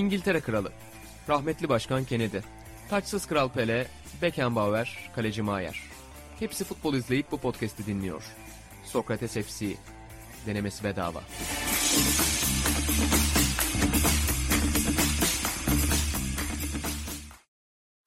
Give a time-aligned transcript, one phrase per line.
[0.00, 0.72] İngiltere Kralı,
[1.28, 2.38] rahmetli Başkan Kennedy,
[2.90, 3.86] taçsız Kral Pele,
[4.22, 5.80] Beckenbauer, Kaleci Maier.
[6.38, 8.22] Hepsi futbol izleyip bu podcast'i dinliyor.
[8.84, 9.66] Sokrates FC,
[10.46, 11.20] denemesi bedava.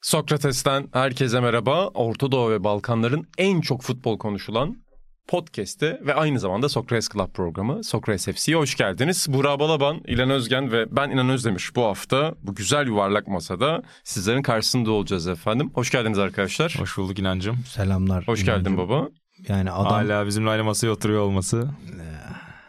[0.01, 1.87] Sokrates'ten herkese merhaba.
[1.87, 4.77] Orta Doğu ve Balkanların en çok futbol konuşulan
[5.27, 9.27] podcast'te ve aynı zamanda Sokrates Club programı Sokrates FC'ye hoş geldiniz.
[9.29, 14.41] Burak Balaban, İlhan Özgen ve ben İnan Özdemir bu hafta bu güzel yuvarlak masada sizlerin
[14.41, 15.71] karşısında olacağız efendim.
[15.73, 16.75] Hoş geldiniz arkadaşlar.
[16.79, 17.57] Hoş bulduk İnancım.
[17.67, 18.27] Selamlar.
[18.27, 18.63] Hoş İnancım.
[18.63, 19.09] geldin baba.
[19.47, 21.69] Yani adam Hala bizimle aynı masaya oturuyor olması.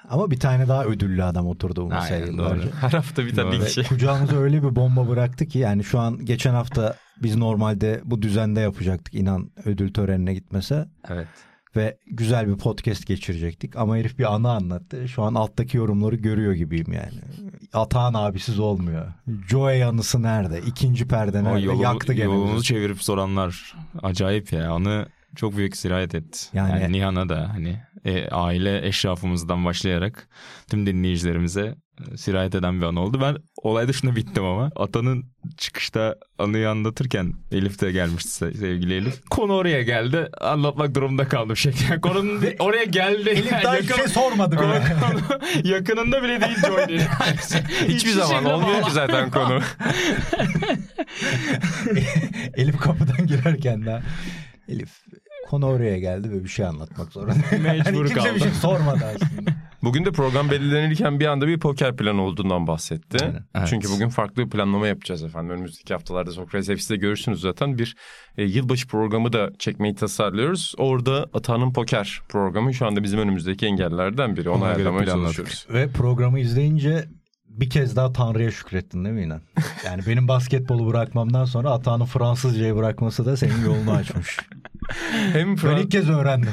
[0.09, 2.68] ama bir tane daha ödüllü adam oturdu bu masaya yıllarca.
[2.80, 3.64] Her hafta bir tane Doğru.
[3.64, 3.82] kişi.
[3.88, 8.60] Kucağımıza öyle bir bomba bıraktı ki yani şu an geçen hafta biz normalde bu düzende
[8.60, 11.28] yapacaktık inan ödül törenine gitmese Evet.
[11.77, 15.09] Ve güzel bir podcast geçirecektik ama herif bir anı anlattı.
[15.09, 17.19] Şu an alttaki yorumları görüyor gibiyim yani.
[17.73, 19.06] Atağın abisiz olmuyor.
[19.48, 20.60] Joey anısı nerede?
[20.66, 21.60] İkinci perde O nerede?
[21.60, 22.54] yolu, Yaktı gene.
[22.54, 22.65] bizi.
[22.65, 24.71] çevirip soranlar acayip ya.
[24.73, 26.38] Anı çok büyük sirayet etti.
[26.52, 30.29] Yani- Yani, Nihan'a da hani e, aile eşrafımızdan başlayarak
[30.70, 31.74] tüm dinleyicilerimize
[32.16, 33.20] sirayet eden bir an oldu.
[33.20, 34.70] Ben olay dışında bittim ama.
[34.76, 35.24] Atanın
[35.56, 39.24] çıkışta anıyı anlatırken Elif de gelmişti se- sevgili Elif.
[39.30, 40.28] Konu oraya geldi.
[40.40, 42.01] Anlatmak durumunda kaldım şeklinde.
[42.01, 43.28] Konunun de- oraya geldi.
[43.30, 44.74] Elif daha hiçbir şey sormadı Konu,
[45.64, 46.98] yakınında bile değil Johnny.
[47.88, 49.60] Hiçbir zaman olmuyor ki zaten konu.
[52.56, 54.02] Elif kapıdan girerken daha
[54.68, 54.90] Elif
[55.48, 57.34] konu oraya geldi ve bir şey anlatmak zorunda.
[57.62, 58.34] Mecbur Hani kimse kaldı.
[58.34, 59.51] bir şey sormadı aslında.
[59.85, 63.18] Bugün de program belirlenirken bir anda bir poker planı olduğundan bahsetti.
[63.24, 63.45] Aynen.
[63.54, 63.66] Evet.
[63.71, 65.50] Çünkü bugün farklı bir planlama yapacağız efendim.
[65.50, 67.78] Önümüzdeki haftalarda Sokrates FC'de görürsünüz zaten.
[67.78, 67.97] Bir
[68.37, 70.75] e, yılbaşı programı da çekmeyi tasarlıyoruz.
[70.78, 74.50] Orada Atan'ın Poker programı şu anda bizim önümüzdeki engellerden biri.
[74.50, 75.66] Onu Ona göre ayarlamaya çalışıyoruz.
[75.71, 77.04] Ve programı izleyince
[77.48, 79.41] bir kez daha Tanrı'ya şükrettin değil mi İnan?
[79.84, 84.38] Yani benim basketbolu bırakmamdan sonra Atağan'ın Fransızcayı bırakması da senin yolunu açmış.
[85.32, 86.50] Hem Ben Fran- ilk kez öğrendim.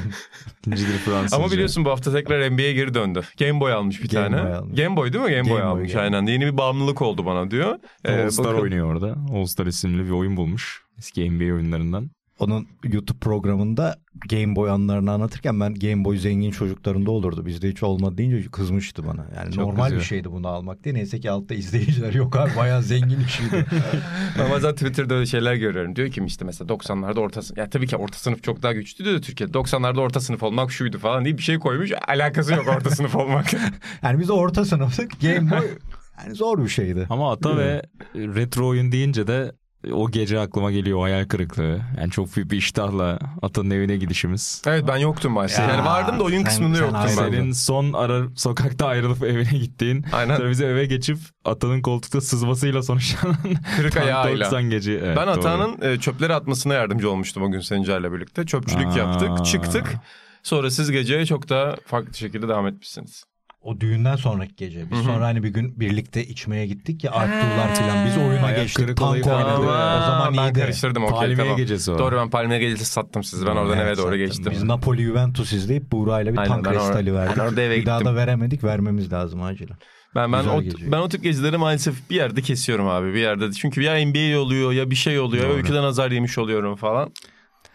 [0.59, 1.37] İkincidir Fransızca.
[1.37, 3.21] Ama biliyorsun bu hafta tekrar NBA'ye geri döndü.
[3.39, 4.43] Game Boy almış bir Game tane.
[4.43, 4.77] Boy almış.
[4.81, 5.31] Game Boy değil mi?
[5.31, 6.25] Game, Boy Game Boy, almış Game aynen.
[6.25, 7.79] Yeni bir bağımlılık oldu bana diyor.
[8.05, 9.15] Ee, All Star bakın- oynuyor orada.
[9.33, 10.81] All Star isimli bir oyun bulmuş.
[10.97, 12.09] Eski NBA oyunlarından.
[12.41, 13.95] Onun YouTube programında
[14.29, 17.45] Game Boy anılarını anlatırken ben Game Boy zengin çocuklarında olurdu.
[17.45, 19.25] Bizde hiç olmadı deyince kızmıştı bana.
[19.35, 20.01] Yani Çok normal kızıyor.
[20.01, 20.95] bir şeydi bunu almak diye.
[20.95, 23.65] Neyse ki altta izleyiciler yok abi bayağı zengin işiydi.
[24.39, 25.95] Ben bazen Twitter'da öyle şeyler görüyorum.
[25.95, 27.57] Diyor ki işte mesela 90'larda orta sınıf.
[27.57, 29.57] Ya tabii ki orta sınıf çok daha güçlüydü de Türkiye'de.
[29.57, 31.91] 90'larda orta sınıf olmak şuydu falan diye bir şey koymuş.
[32.07, 33.51] Alakası yok orta sınıf olmak.
[34.03, 35.21] Yani biz orta sınıftık.
[35.21, 35.67] Game Boy
[36.23, 37.07] yani zor bir şeydi.
[37.09, 37.81] Ama Ata ve
[38.15, 39.51] retro oyun deyince de
[39.91, 41.81] o gece aklıma geliyor o hayal kırıklığı.
[41.97, 44.61] Yani çok büyük bir iştahla Ata'nın evine gidişimiz.
[44.67, 45.59] evet ben yoktum maalesef.
[45.59, 47.07] Ya, yani vardım da oyun sen- kısmında sen yoktum de.
[47.07, 50.05] Senin son ara sokakta ayrılıp evine gittiğin.
[50.13, 50.37] Aynen.
[50.37, 53.37] Sonra bize eve geçip Ata'nın koltukta sızmasıyla sonuçlanan
[53.77, 54.45] Kırık ayağıyla.
[54.45, 54.91] 90 gece.
[54.91, 55.31] Evet, ben doğru.
[55.39, 58.45] Atan'ın e, çöpleri atmasına yardımcı olmuştum o gün Sencer'le birlikte.
[58.45, 58.97] Çöpçülük Aa.
[58.97, 59.93] yaptık, çıktık.
[60.43, 63.23] Sonra siz geceye çok daha farklı şekilde devam etmişsiniz.
[63.61, 64.91] O düğünden sonraki gece.
[64.91, 65.05] Biz Hı hı.
[65.05, 68.05] sonra hani bir gün birlikte içmeye gittik ya Artular falan.
[68.05, 68.97] Biz oyuna Ayak geçtik.
[68.97, 69.59] Tank oynadık.
[69.59, 69.63] O
[70.01, 70.59] zaman ben iyiydi.
[70.59, 71.57] karıştırdım okey Palmiye tamam.
[71.57, 71.97] gecesi o.
[71.99, 73.45] Doğru ben Palmiye gecesi sattım sizi.
[73.45, 74.17] Ben oradan Evet, eve doğru zaten.
[74.19, 74.51] geçtim.
[74.51, 77.37] Biz Napoli Juventus izleyip Buğra'yla bir Aynen, tank restali verdik.
[77.37, 78.63] ben orada eve bir daha da veremedik.
[78.63, 79.77] Vermemiz lazım acilen.
[80.15, 80.91] Ben ben Güzel o, gece.
[80.91, 83.51] ben o tip gezileri maalesef bir yerde kesiyorum abi bir yerde.
[83.51, 85.43] Çünkü ya NBA oluyor ya bir şey oluyor.
[85.43, 85.59] Ya Doğru.
[85.59, 87.11] ülkeden azar yemiş oluyorum falan.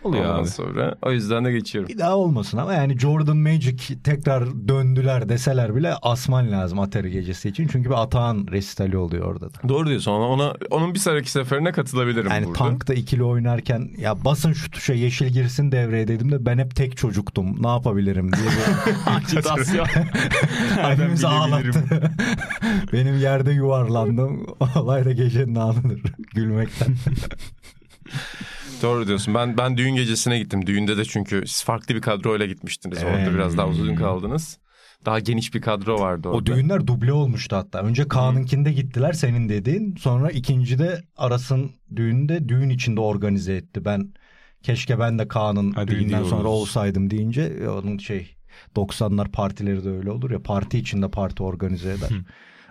[0.07, 0.49] Oluyor Ondan abi.
[0.49, 1.89] sonra o yüzden de geçiyorum.
[1.89, 7.49] Bir daha olmasın ama yani Jordan Magic tekrar döndüler deseler bile asman lazım Atari gecesi
[7.49, 7.69] için.
[7.73, 9.69] Çünkü bir Atağan resitali oluyor orada da.
[9.69, 12.59] Doğru diyorsun ona, ona onun bir sonraki seferine katılabilirim Yani burada.
[12.59, 16.97] tankta ikili oynarken ya basın şu tuşa yeşil girsin devreye dedim de ben hep tek
[16.97, 17.63] çocuktum.
[17.63, 18.45] Ne yapabilirim diye
[20.77, 21.27] Nereden bilebilirim?
[21.29, 21.85] ağlattı.
[22.93, 24.47] Benim yerde yuvarlandım.
[24.77, 26.03] Olay da gecenin anıdır.
[26.35, 26.95] Gülmekten.
[28.83, 29.35] Doğru diyorsun.
[29.35, 30.67] Ben ben düğün gecesine gittim.
[30.67, 32.99] Düğünde de çünkü siz farklı bir kadroyla gitmiştiniz.
[33.03, 33.17] Evet.
[33.19, 34.59] Orada biraz daha uzun kaldınız.
[35.05, 36.53] Daha geniş bir kadro vardı orada.
[36.53, 37.81] O düğünler duble olmuştu hatta.
[37.83, 39.97] Önce Kaan'ınkinde gittiler senin dediğin.
[39.97, 43.85] Sonra ikincide Aras'ın düğünde düğün içinde organize etti.
[43.85, 44.13] Ben
[44.63, 46.29] keşke ben de Kaan'ın Hadi düğünden gidiyoruz.
[46.31, 48.37] sonra olsaydım deyince e, onun şey
[48.77, 50.43] 90'lar partileri de öyle olur ya.
[50.43, 52.11] Parti içinde parti organize eder.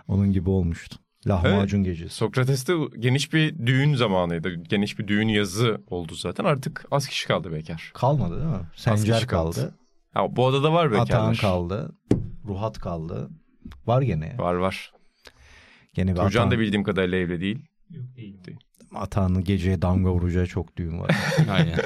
[0.08, 0.96] onun gibi olmuştu.
[1.26, 2.14] Lahmacun gecesi.
[2.14, 4.54] Sokrates'te geniş bir düğün zamanıydı.
[4.54, 6.44] Geniş bir düğün yazı oldu zaten.
[6.44, 7.90] Artık az kişi kaldı bekar.
[7.94, 8.66] Kalmadı değil mi?
[8.76, 9.54] Sencer kişi kaldı.
[9.54, 9.74] kaldı.
[10.14, 11.04] Ha, bu odada var bekarlar.
[11.04, 11.94] Atahan kaldı.
[12.48, 13.30] Ruhat kaldı.
[13.86, 14.38] Var gene ya.
[14.38, 14.92] Var var.
[15.94, 17.58] Gene bir Turcan da Atahan, bildiğim kadarıyla evli değil.
[18.94, 21.10] Atahan'ın geceye damga vuracağı çok düğün var.
[21.50, 21.78] Aynen.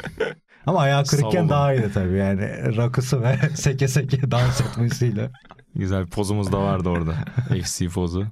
[0.66, 2.76] Ama ayağı kırıkken daha iyiydi tabii yani.
[2.76, 5.30] Rakısı ve seke seke dans etmesiyle.
[5.74, 7.14] Güzel bir pozumuz da vardı orada.
[7.64, 8.26] FC pozu.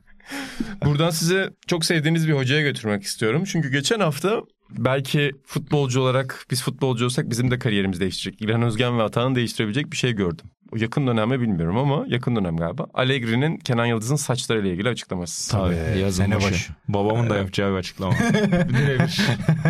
[0.84, 3.44] Buradan size çok sevdiğiniz bir hocaya götürmek istiyorum.
[3.46, 8.42] Çünkü geçen hafta belki futbolcu olarak biz futbolcu olsak bizim de kariyerimiz değişecek.
[8.42, 10.46] İlhan Özgen ve Atahan'ı değiştirebilecek bir şey gördüm.
[10.72, 12.86] O yakın dönemde bilmiyorum ama yakın dönem galiba.
[12.94, 15.50] Allegri'nin Kenan Yıldız'ın saçlarıyla ilgili açıklaması.
[15.50, 16.50] Tabii, Tabii, yazın sene başı.
[16.50, 16.72] başı.
[16.88, 18.12] Babamın da yapacağı bir açıklama.
[18.68, 19.20] Birebir.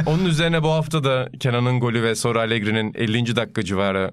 [0.07, 3.37] Onun üzerine bu hafta da Kenan'ın golü ve sonra Allegri'nin 50.
[3.37, 4.11] dakika civarı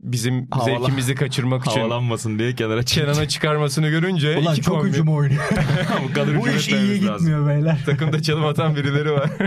[0.00, 2.82] bizim Havalan- zevkimizi kaçırmak için Havalanmasın diye kenara.
[2.82, 5.42] Kenan'a çıkarmasını görünce Ulan çok kombi- hücum oynuyor.
[6.08, 7.18] Bu kadar Bu iş iyi etmememiz lazım.
[7.26, 7.78] gitmiyor beyler.
[7.86, 9.30] takımda çalım atan birileri var.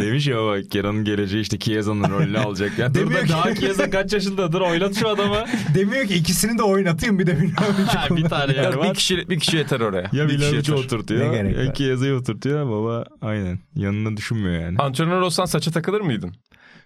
[0.00, 2.78] Demiş ya bak Kenan'ın geleceği işte Chiesa'nın rolünü alacak.
[2.78, 5.44] Ya dur Demiyor da ki- daha Chiesa kaç yaşındadır oynat şu adamı.
[5.74, 8.94] Demiyor ki ikisini de oynatayım bir de bilmem bir tane bir var.
[8.94, 10.10] kişi bir kişi yeter oraya.
[10.12, 10.72] Ya bir yeter.
[10.74, 11.20] oturtuyor.
[11.32, 11.74] Ne Ya?
[11.74, 13.58] Chiesa'yı oturtuyor baba aynen.
[13.74, 14.78] Yanına düşünmüyor yani.
[14.78, 16.34] Antrenör olsan saça takılır mıydın?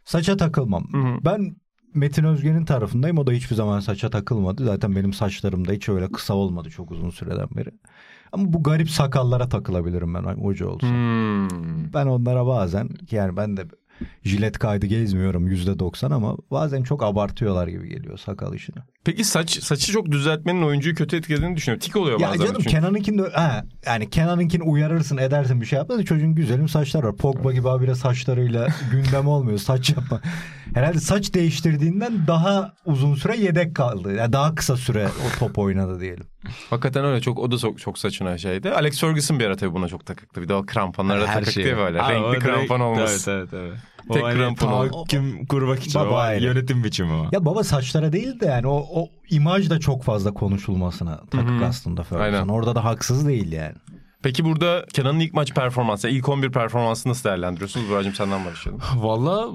[0.05, 0.85] Saça takılmam.
[0.93, 1.19] Hı hı.
[1.25, 1.57] Ben
[1.95, 3.19] Metin Özgen'in tarafındayım.
[3.19, 4.65] O da hiçbir zaman saça takılmadı.
[4.65, 7.71] Zaten benim saçlarım da hiç öyle kısa olmadı çok uzun süreden beri.
[8.33, 10.91] Ama bu garip sakallara takılabilirim ben hoca olsam.
[10.91, 11.93] Hmm.
[11.95, 13.67] Ben onlara bazen yani ben de
[14.25, 18.77] jilet kaydı gezmiyorum yüzde doksan ama bazen çok abartıyorlar gibi geliyor sakal işini.
[19.05, 21.81] Peki saç saçı çok düzeltmenin oyuncuyu kötü etkilediğini düşünüyorum.
[21.81, 22.39] Tik oluyor Ya bazen.
[22.45, 22.71] canım çünkü.
[22.71, 26.05] Kenan'ınkini ha, yani Kenan'ınkini uyarırsın edersin bir şey yapmaz.
[26.05, 27.17] Çocuğun güzelim saçlar var.
[27.17, 29.59] Pogba gibi habire saçlarıyla gündem olmuyor.
[29.59, 30.21] Saç yapma.
[30.75, 34.15] Herhalde saç değiştirdiğinden daha uzun süre yedek kaldı.
[34.15, 36.25] Yani daha kısa süre o top oynadı diyelim.
[36.71, 38.71] Hakikaten öyle çok o da çok, çok saçına şeydi.
[38.71, 40.43] Alex Ferguson bir ara tabii buna çok takıktı.
[40.43, 41.69] Bir de o kramponlara Her takıktı şeye.
[41.69, 42.03] ya böyle.
[42.03, 43.29] Abi o Renkli direkt- krampon olmaz.
[43.29, 43.79] Evet evet evet.
[44.09, 47.27] O Tek hani krampon ol- tahakküm kurmak için Baba o yönetim biçimi o.
[47.33, 51.53] Ya baba saçlara değil de yani o, o imaj da çok fazla konuşulmasına takık Hı
[51.59, 51.65] hı.
[51.67, 52.25] aslında Ferguson.
[52.33, 52.49] Aynen.
[52.49, 53.75] Orada da haksız değil yani.
[54.23, 57.89] Peki burada Kenan'ın ilk maç performansı, ilk 11 performansını nasıl değerlendiriyorsunuz?
[57.89, 58.83] Buracığım senden başlayalım.
[58.97, 59.49] Valla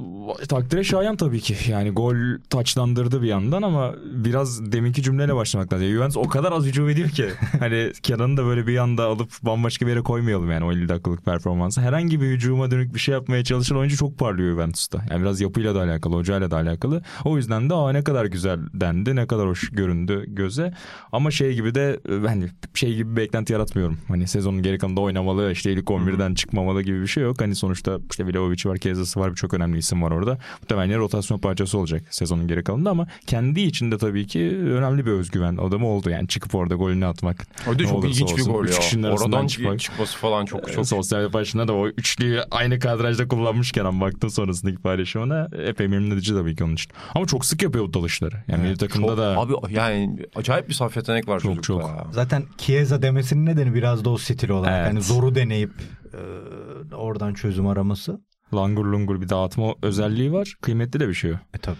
[0.48, 1.56] takdire şayan tabii ki.
[1.68, 2.16] Yani gol
[2.50, 5.88] taçlandırdı bir yandan ama biraz deminki cümleyle başlamak lazım.
[5.88, 7.30] Juventus o kadar az hücum ediyor ki.
[7.60, 11.26] hani Kenan'ı da böyle bir anda alıp bambaşka bir yere koymayalım yani o 50 dakikalık
[11.26, 11.82] performansı.
[11.82, 15.06] Herhangi bir hücuma dönük bir şey yapmaya çalışan oyuncu çok parlıyor Juventus'ta.
[15.10, 17.02] Yani biraz yapıyla da alakalı, hocayla da alakalı.
[17.26, 20.74] O yüzden de aa ne kadar güzel dendi, ne kadar hoş göründü göze.
[21.12, 23.98] Ama şey gibi de e, hani şey gibi beklenti yaratmıyorum.
[24.08, 27.42] Hani sezonun geri kalanında oynamalı, işte ilk 11'den çıkmamalı gibi bir şey yok.
[27.42, 30.38] Hani sonuçta işte Vlahovic var, Kezası var, birçok önemli isim var orada.
[30.62, 35.57] Muhtemelen rotasyon parçası olacak sezonun geri kalanında ama kendi içinde tabii ki önemli bir özgüven
[35.57, 36.10] adamı oldu.
[36.10, 37.48] Yani çıkıp orada golünü atmak.
[37.68, 39.12] O da çok ilginç bir gol ya.
[39.13, 39.80] Oradan çıkmak.
[39.80, 44.78] çıkması falan çok Çok sosyal paylaşımında da o üçlüyü aynı kadrajda kullanmışken ama baktım sonrasındaki
[44.78, 46.92] paylaşımına epey memnun edici tabii ki onun için.
[47.16, 48.36] Ama çok sık yapıyor bu dalışları.
[48.48, 51.68] Yani milli takımda Çok- da Abi yani acayip bir saf yetenek var Çok, çocukta.
[51.74, 51.81] çok.
[51.81, 52.07] ya.
[52.12, 54.77] Zaten Chiesa demesinin nedeni biraz da o stil olarak.
[54.77, 54.88] Evet.
[54.88, 55.71] Yani zoru deneyip
[56.13, 58.19] e, oradan çözüm araması.
[58.53, 60.56] langur lungur bir dağıtma özelliği var.
[60.62, 61.36] Kıymetli de bir şey o.
[61.53, 61.77] E tabii.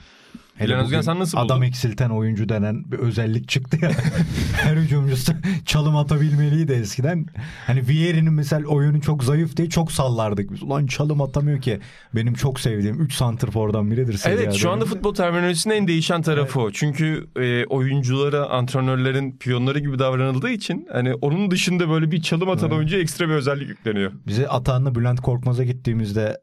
[0.60, 1.68] İlhan Özgen sen nasıl Adam buldun?
[1.68, 3.92] eksilten oyuncu denen bir özellik çıktı ya.
[4.54, 5.34] Her hücumcusu
[5.66, 7.25] çalım atabilmeliydi eskiden.
[7.68, 10.63] Hani Vieri'nin mesela oyunu çok zayıf diye çok sallardık biz.
[10.63, 11.80] Ulan çalım atamıyor ki.
[12.16, 14.22] Benim çok sevdiğim 3 santrfordan biridir.
[14.25, 16.72] Evet şu anda futbol terminolojisinin en değişen tarafı o.
[16.72, 22.72] Çünkü e, oyunculara antrenörlerin piyonları gibi davranıldığı için hani onun dışında böyle bir çalım atan
[22.72, 24.12] oyuncuya ekstra bir özellik yükleniyor.
[24.28, 26.38] Bize Atahan'la Bülent Korkmaz'a gittiğimizde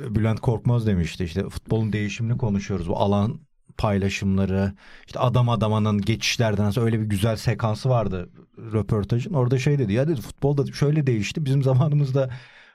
[0.00, 2.88] e, Bülent Korkmaz demişti işte futbolun değişimini konuşuyoruz.
[2.88, 3.40] Bu alan
[3.82, 4.72] paylaşımları
[5.06, 9.32] işte adam adamanın geçişlerden nasıl öyle bir güzel sekansı vardı röportajın.
[9.34, 11.44] Orada şey dedi ya dedi futbolda şöyle değişti.
[11.44, 12.30] Bizim zamanımızda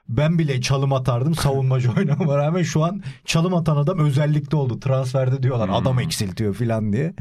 [0.10, 4.80] ben bile çalım atardım savunmacı oynamama rağmen şu an çalım atan adam özellikle oldu.
[4.80, 7.14] Transferde diyorlar adam eksiltiyor falan diye.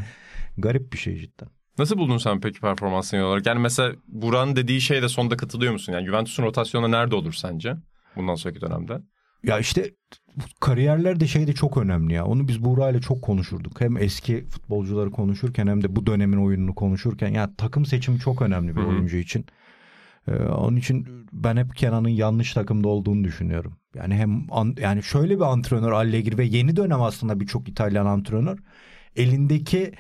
[0.59, 1.49] Garip bir şey cidden.
[1.79, 3.47] Nasıl buldun sen peki performansını olarak?
[3.47, 5.93] Yani mesela Buran dediği şeye de sonda katılıyor musun?
[5.93, 7.77] Yani Juventus'un rotasyonu nerede olur sence?
[8.17, 8.99] Bundan sonraki dönemde.
[9.43, 9.91] Ya işte
[10.61, 12.25] kariyerler şey de çok önemli ya.
[12.25, 13.81] Onu biz Buğra ile çok konuşurduk.
[13.81, 17.29] Hem eski futbolcuları konuşurken hem de bu dönemin oyununu konuşurken.
[17.29, 19.47] Ya takım seçimi çok önemli bir oyuncu için.
[20.29, 23.77] Ee, onun için ben hep Kenan'ın yanlış takımda olduğunu düşünüyorum.
[23.95, 28.59] Yani hem an- yani şöyle bir antrenör Allegri ve yeni dönem aslında birçok İtalyan antrenör
[29.17, 29.93] elindeki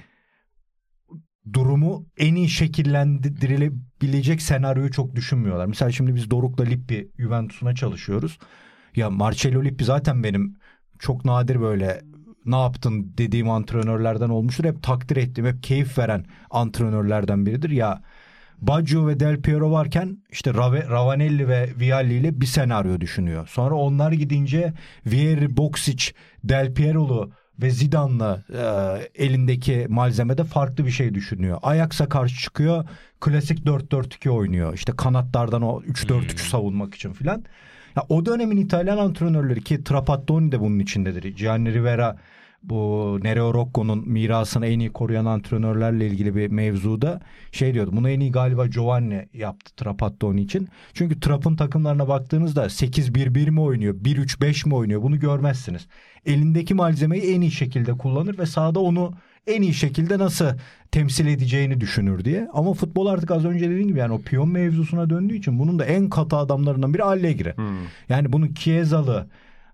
[1.52, 5.66] durumu en iyi şekillendirilebilecek senaryoyu çok düşünmüyorlar.
[5.66, 8.38] Mesela şimdi biz Doruk'la Lippi Juventus'una çalışıyoruz.
[8.96, 10.56] Ya Marcelo Lippi zaten benim
[10.98, 12.00] çok nadir böyle
[12.46, 14.64] ne yaptın dediğim antrenörlerden olmuştur.
[14.64, 17.70] Hep takdir ettiğim, hep keyif veren antrenörlerden biridir.
[17.70, 18.02] Ya
[18.58, 23.48] Baggio ve Del Piero varken işte Rave, Ravanelli ve Vialli ile bir senaryo düşünüyor.
[23.48, 24.72] Sonra onlar gidince
[25.06, 26.12] Vieri, Boksic,
[26.44, 31.58] Del Piero'lu ve Zidane'la e, elindeki malzemede farklı bir şey düşünüyor.
[31.62, 32.88] Ajax'a karşı çıkıyor.
[33.20, 34.74] Klasik 4-4-2 oynuyor.
[34.74, 37.44] İşte kanatlardan o 3-4-3 savunmak için filan.
[37.96, 41.36] Ya o dönemin İtalyan antrenörleri ki Trapattoni de bunun içindedir.
[41.36, 42.16] Gianni Rivera
[42.62, 47.20] bu Nereo Rocco'nun mirasını en iyi koruyan antrenörlerle ilgili bir mevzuda
[47.52, 47.90] şey diyordu.
[47.92, 50.68] Bunu en iyi galiba Giovanni yaptı Trapattoni için.
[50.94, 55.86] Çünkü Trap'ın takımlarına baktığınızda 8-1-1 mi oynuyor, 1-3-5 mi oynuyor bunu görmezsiniz.
[56.26, 59.14] Elindeki malzemeyi en iyi şekilde kullanır ve sahada onu
[59.46, 60.46] en iyi şekilde nasıl
[60.92, 62.48] temsil edeceğini düşünür diye.
[62.52, 65.84] Ama futbol artık az önce dediğim gibi yani o piyon mevzusuna döndüğü için bunun da
[65.84, 67.54] en katı adamlarından biri Allegri.
[68.08, 69.26] Yani bunu Chiesalı,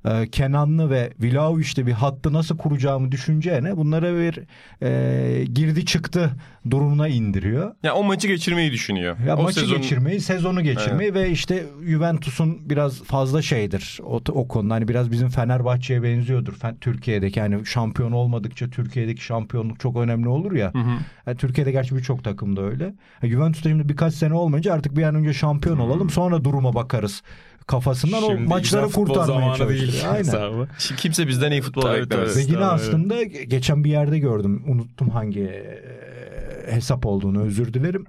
[0.05, 4.39] e, Kenanlı ve Vlahovic'te bir hattı nasıl kuracağımı düşüneceğine bunlara bir
[4.83, 6.31] e, girdi çıktı
[6.71, 7.75] durumuna indiriyor.
[7.83, 9.17] Ya o maçı geçirmeyi düşünüyor.
[9.27, 14.49] Ya o maçı sezon- geçirmeyi, sezonu geçirmeyi ve işte Juventus'un biraz fazla şeydir o, o
[14.49, 14.75] konuda.
[14.75, 16.55] Hani biraz bizim Fenerbahçe'ye benziyordur.
[16.81, 20.75] Türkiye'deki hani şampiyon olmadıkça Türkiye'deki şampiyonluk çok önemli olur ya.
[20.75, 20.93] Hı hı.
[21.27, 22.95] Yani Türkiye'de gerçi birçok takımda öyle.
[23.21, 27.23] Ha, Juventus'ta şimdi birkaç sene olmayınca artık bir an önce şampiyon olalım sonra duruma bakarız
[27.67, 30.03] kafasından o Şimdi maçları güzel futbol kurtarmaya değil.
[30.03, 30.43] çalışıyor.
[30.55, 30.69] Aynen.
[30.97, 32.37] kimse bizden iyi futbol Tabii, beklemez.
[32.37, 34.65] Ve yine aslında geçen bir yerde gördüm.
[34.67, 38.05] Unuttum hangi e, hesap olduğunu özür dilerim.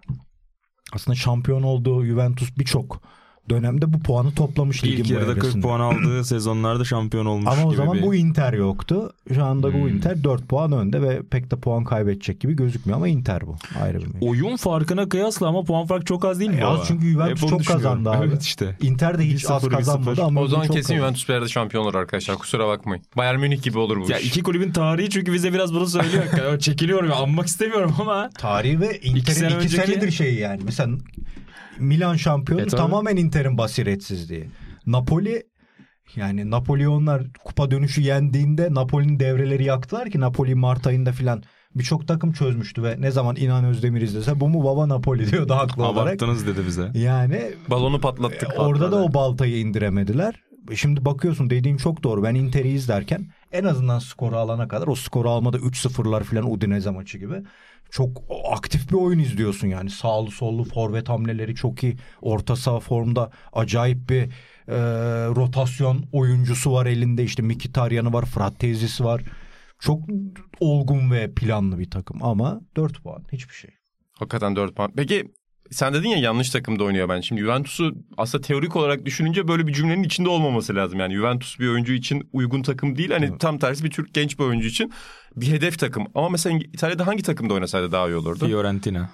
[0.94, 3.02] Aslında şampiyon olduğu Juventus birçok
[3.50, 5.62] dönemde bu puanı toplamış ligin İlk bu yarıda 40 evresinde.
[5.62, 8.02] puan aldığı sezonlarda şampiyon olmuş Ama o gibi zaman bir...
[8.04, 9.14] bu Inter yoktu.
[9.34, 9.88] Şu anda bu Hmm.
[9.88, 13.56] Inter 4 puan önde ve pek de puan kaybedecek gibi gözükmüyor ama Inter bu.
[13.84, 14.28] Ayrı bir mevzu.
[14.28, 16.58] Oyun farkına kıyasla ama puan farkı çok az değil mi?
[16.60, 16.86] E, az baba?
[16.88, 17.84] çünkü Juventus Hep onu çok düşünüyorum.
[17.84, 18.28] kazandı abi.
[18.28, 18.78] Evet işte.
[18.82, 20.24] Inter de hiç 1-0, az kazanmadı 1-0.
[20.24, 21.02] ama O zaman çok kesin kazandı.
[21.02, 22.38] Juventus bir yerde şampiyon olur arkadaşlar.
[22.38, 23.04] Kusura bakmayın.
[23.18, 24.28] Bayern Münih gibi olur bu Ya iş.
[24.28, 26.24] iki kulübün tarihi çünkü bize biraz bunu söylüyor.
[26.48, 28.30] Yani Çekiliyorum ya anmak istemiyorum ama.
[28.38, 30.62] Tarihi ve Inter'in iki, sene önceki- senedir şeyi yani.
[30.66, 30.90] Mesela
[31.80, 32.82] Milan şampiyonu E, tabii.
[32.82, 34.50] tamamen Inter'in basiretsizliği.
[34.86, 35.44] Napoli
[36.16, 41.44] yani Napoli onlar kupa dönüşü yendiğinde Napoli'nin devreleri yaktılar ki Napoli Mart ayında filan
[41.76, 45.84] birçok takım çözmüştü ve ne zaman İnan Özdemir izlese bu mu baba Napoli diyordu haklı
[45.88, 46.08] olarak.
[46.08, 46.92] Abarttınız dedi bize.
[46.94, 48.50] Yani Balonu patlattık.
[48.54, 49.04] e, orada da patladı.
[49.04, 50.36] o baltayı indiremediler.
[50.76, 52.24] Şimdi bakıyorsun dediğin çok doğru.
[52.24, 57.18] Ben Inter'i izlerken en azından skoru alana kadar o skoru almada 3-0'lar falan Udinese maçı
[57.18, 57.36] gibi
[57.94, 59.90] çok aktif bir oyun izliyorsun yani.
[59.90, 61.98] Sağlı sollu forvet hamleleri çok iyi.
[62.22, 64.24] Orta saha formda acayip bir
[64.68, 64.78] e,
[65.36, 67.24] rotasyon oyuncusu var elinde.
[67.24, 69.22] İşte Mkhitaryan'ı var, Frattesi'si var.
[69.80, 70.00] Çok
[70.60, 73.72] olgun ve planlı bir takım ama 4 puan hiçbir şey.
[74.12, 74.92] Hakikaten 4 puan.
[74.96, 75.32] Peki
[75.72, 77.22] sen dedin ya yanlış takımda oynuyor ben.
[77.22, 81.00] Şimdi Juventus'u aslında teorik olarak düşününce böyle bir cümlenin içinde olmaması lazım.
[81.00, 83.12] Yani Juventus bir oyuncu için uygun takım değil.
[83.12, 83.40] Hani Evet.
[83.40, 84.94] tam tersi bir Türk genç bir oyuncu için
[85.36, 86.08] bir hedef takım.
[86.16, 88.46] Ama mesela İtalya'da hangi takımda oynasaydı daha iyi olurdu?
[88.48, 89.10] Fiorentina.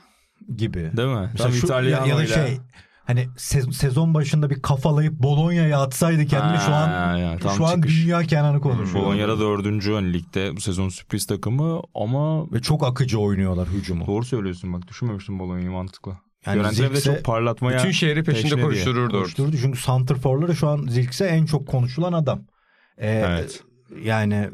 [0.58, 0.92] Gibi.
[0.98, 1.30] Değil mi?
[1.32, 2.36] Mesela Tam şu- ya, ya da İtalyanıyla.
[2.48, 2.58] şey
[3.06, 7.66] hani se- sezon başında bir kafalayıp Bolonya'ya atsaydı kendini şu an Ha, ya, tam şu
[7.66, 8.04] an çıkış.
[8.06, 9.06] dünya Kenan'ı konuşuyor.
[9.06, 14.08] Bolonya'da dördüncü ön ligde bu sezon sürpriz takımı ama Ve çok akıcı oynuyorlar hücumu.
[14.08, 16.12] doğru söylüyorsun bak düşünmemiştim Bolonya'yı mantıklı.
[16.46, 19.58] Yani Fiorentina de çok parlatmaya Bütün şehri peşinde koştururdu koşturdu.
[19.62, 22.40] Çünkü Santrfor'ları şu an Zilkse en çok konuşulan adam.
[22.98, 23.64] Ee, Evet.
[24.04, 24.50] Yani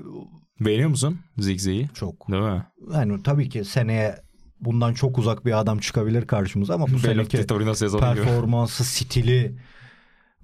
[0.59, 1.89] Beğeniyor musun Zigzag'i?
[1.93, 2.31] çok.
[2.31, 2.65] Değil mi?
[2.93, 4.15] Yani tabii ki seneye
[4.59, 7.47] bundan çok uzak bir adam çıkabilir karşımıza ama bu seneki
[7.99, 9.55] performansı, stili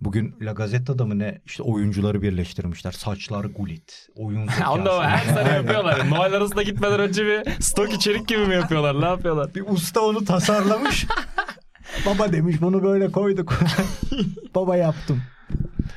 [0.02, 2.92] Bugün La Gazetta'da mı ne işte oyuncuları birleştirmişler.
[2.92, 4.08] Saçlar gulit.
[4.16, 4.72] Oyun zekası.
[4.72, 6.10] Onda her sene yapıyorlar.
[6.10, 9.02] Noel arasında gitmeden önce bir stok içerik gibi mi yapıyorlar?
[9.02, 9.56] Ne yapıyorlar?
[9.56, 11.06] Bir usta onu tasarlamış.
[12.06, 13.60] Baba demiş bunu böyle koyduk.
[14.56, 15.22] Baba yaptım.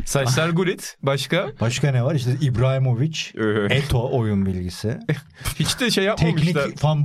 [0.04, 0.96] Saçlar gulit.
[1.02, 1.46] Başka?
[1.60, 2.14] Başka ne var?
[2.14, 3.18] İşte İbrahimovic.
[3.70, 4.98] Eto oyun bilgisi.
[5.58, 6.64] Hiç de şey yapmamışlar.
[6.64, 7.04] Teknik fan.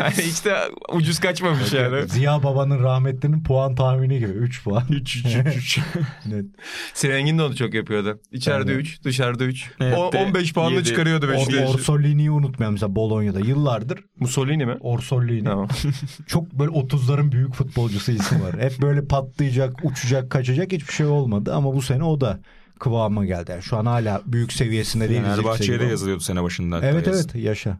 [0.00, 0.56] Yani hiç de
[0.92, 2.08] ucuz kaçmamış yani.
[2.08, 4.30] Ziya Baba'nın rahmetlinin puan tahmini gibi.
[4.30, 4.84] 3 puan.
[4.90, 5.26] 3 3
[5.56, 5.78] 3
[6.26, 6.44] Net.
[6.94, 8.20] Sinan de onu çok yapıyordu.
[8.32, 8.80] İçeride Evet.
[8.82, 9.70] 3, dışarıda 3.
[9.80, 11.66] Evet, 15 puanla çıkarıyordu Or- Beşiktaş'ı.
[11.74, 13.40] Orsolini'yi unutmayalım mesela Bolonya'da.
[13.40, 14.76] Yıllardır Mussolini mi?
[14.80, 15.44] Orsolini.
[15.44, 15.68] Tamam.
[16.26, 18.60] Çok böyle 30'ların büyük futbolcusu isim var.
[18.60, 21.54] Hep böyle patlayacak, uçacak, kaçacak hiçbir şey olmadı.
[21.54, 22.40] Ama bu sene o da
[22.78, 23.50] kıvama geldi.
[23.50, 25.20] Yani şu an hala büyük seviyesinde değil.
[25.22, 26.80] Fenerbahçe'ye de yazılıyordu sene başında.
[26.82, 27.28] Evet yazın.
[27.34, 27.78] evet yaşa.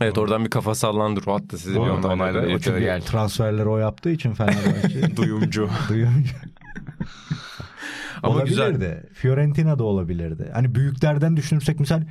[0.00, 1.20] Evet oradan bir kafa sallandı.
[1.26, 2.06] O hatta sizi bir Doğru, onayladı.
[2.08, 2.38] onayladı.
[2.38, 3.02] Evet, Evet, Çünkü gel.
[3.02, 5.16] transferleri o yaptığı için Fenerbahçe.
[5.16, 5.70] Duyumcu.
[5.88, 6.36] Duyunca.
[8.22, 8.72] Ama olabilirdi.
[8.72, 9.02] güzel.
[9.14, 10.50] Fiorentina da olabilirdi.
[10.54, 12.02] Hani büyüklerden düşünürsek misal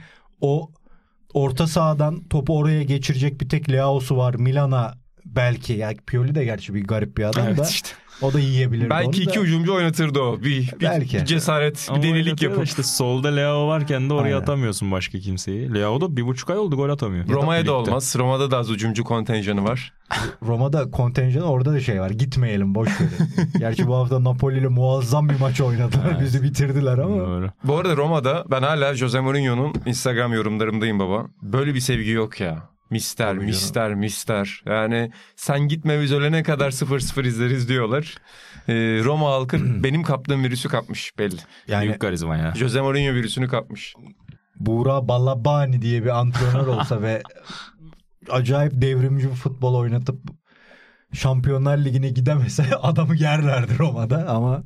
[0.42, 0.72] o
[1.34, 4.36] orta sahadan topu oraya geçirecek bir tek Leao'su var.
[4.36, 4.94] Milana
[5.38, 5.74] belki.
[5.74, 7.50] Yani Pioli de gerçi bir garip bir adam da.
[7.50, 7.90] evet işte.
[8.22, 9.44] O da yiyebilirdi Belki iki da.
[9.44, 10.40] hücumcu oynatırdı o.
[10.40, 11.18] Bir, bir, Belki.
[11.18, 12.68] bir cesaret, bir Ama delilik oynatıyor da yapıp.
[12.68, 14.42] işte solda Leo varken de oraya Aynen.
[14.42, 15.74] atamıyorsun başka kimseyi.
[15.74, 17.28] Leo da bir buçuk ay oldu gol atamıyor.
[17.30, 18.16] Roma'ya da olmaz.
[18.18, 19.94] Roma'da da az hücumcu kontenjanı var.
[20.44, 22.10] Roma'da kontenjan orada da şey var.
[22.10, 23.50] Gitmeyelim boş verin.
[23.60, 26.06] Gerçi bu hafta Napoli ile muazzam bir maç oynadılar.
[26.12, 26.22] Evet.
[26.22, 27.18] Bizi bitirdiler ama.
[27.18, 27.50] Doğru.
[27.64, 31.26] Bu arada Roma'da ben hala Jose Mourinho'nun Instagram yorumlarımdayım baba.
[31.42, 32.70] Böyle bir sevgi yok ya.
[32.90, 34.62] Mister, Tabii mister, mister.
[34.66, 38.16] Yani sen gitme biz ölene kadar 0-0 izleriz diyorlar.
[38.68, 41.40] Ee, Roma halkı benim kaptığım virüsü kapmış belli.
[41.68, 42.54] Yani Büyük karizma ya.
[42.56, 43.96] Jose Mourinho virüsünü kapmış.
[44.60, 47.24] Buğra Balabani diye bir antrenör olsa ve
[48.30, 50.20] acayip devrimci bir futbol oynatıp
[51.14, 54.64] Şampiyonlar Ligi'ne gidemese adamı yerlerdi Roma'da ama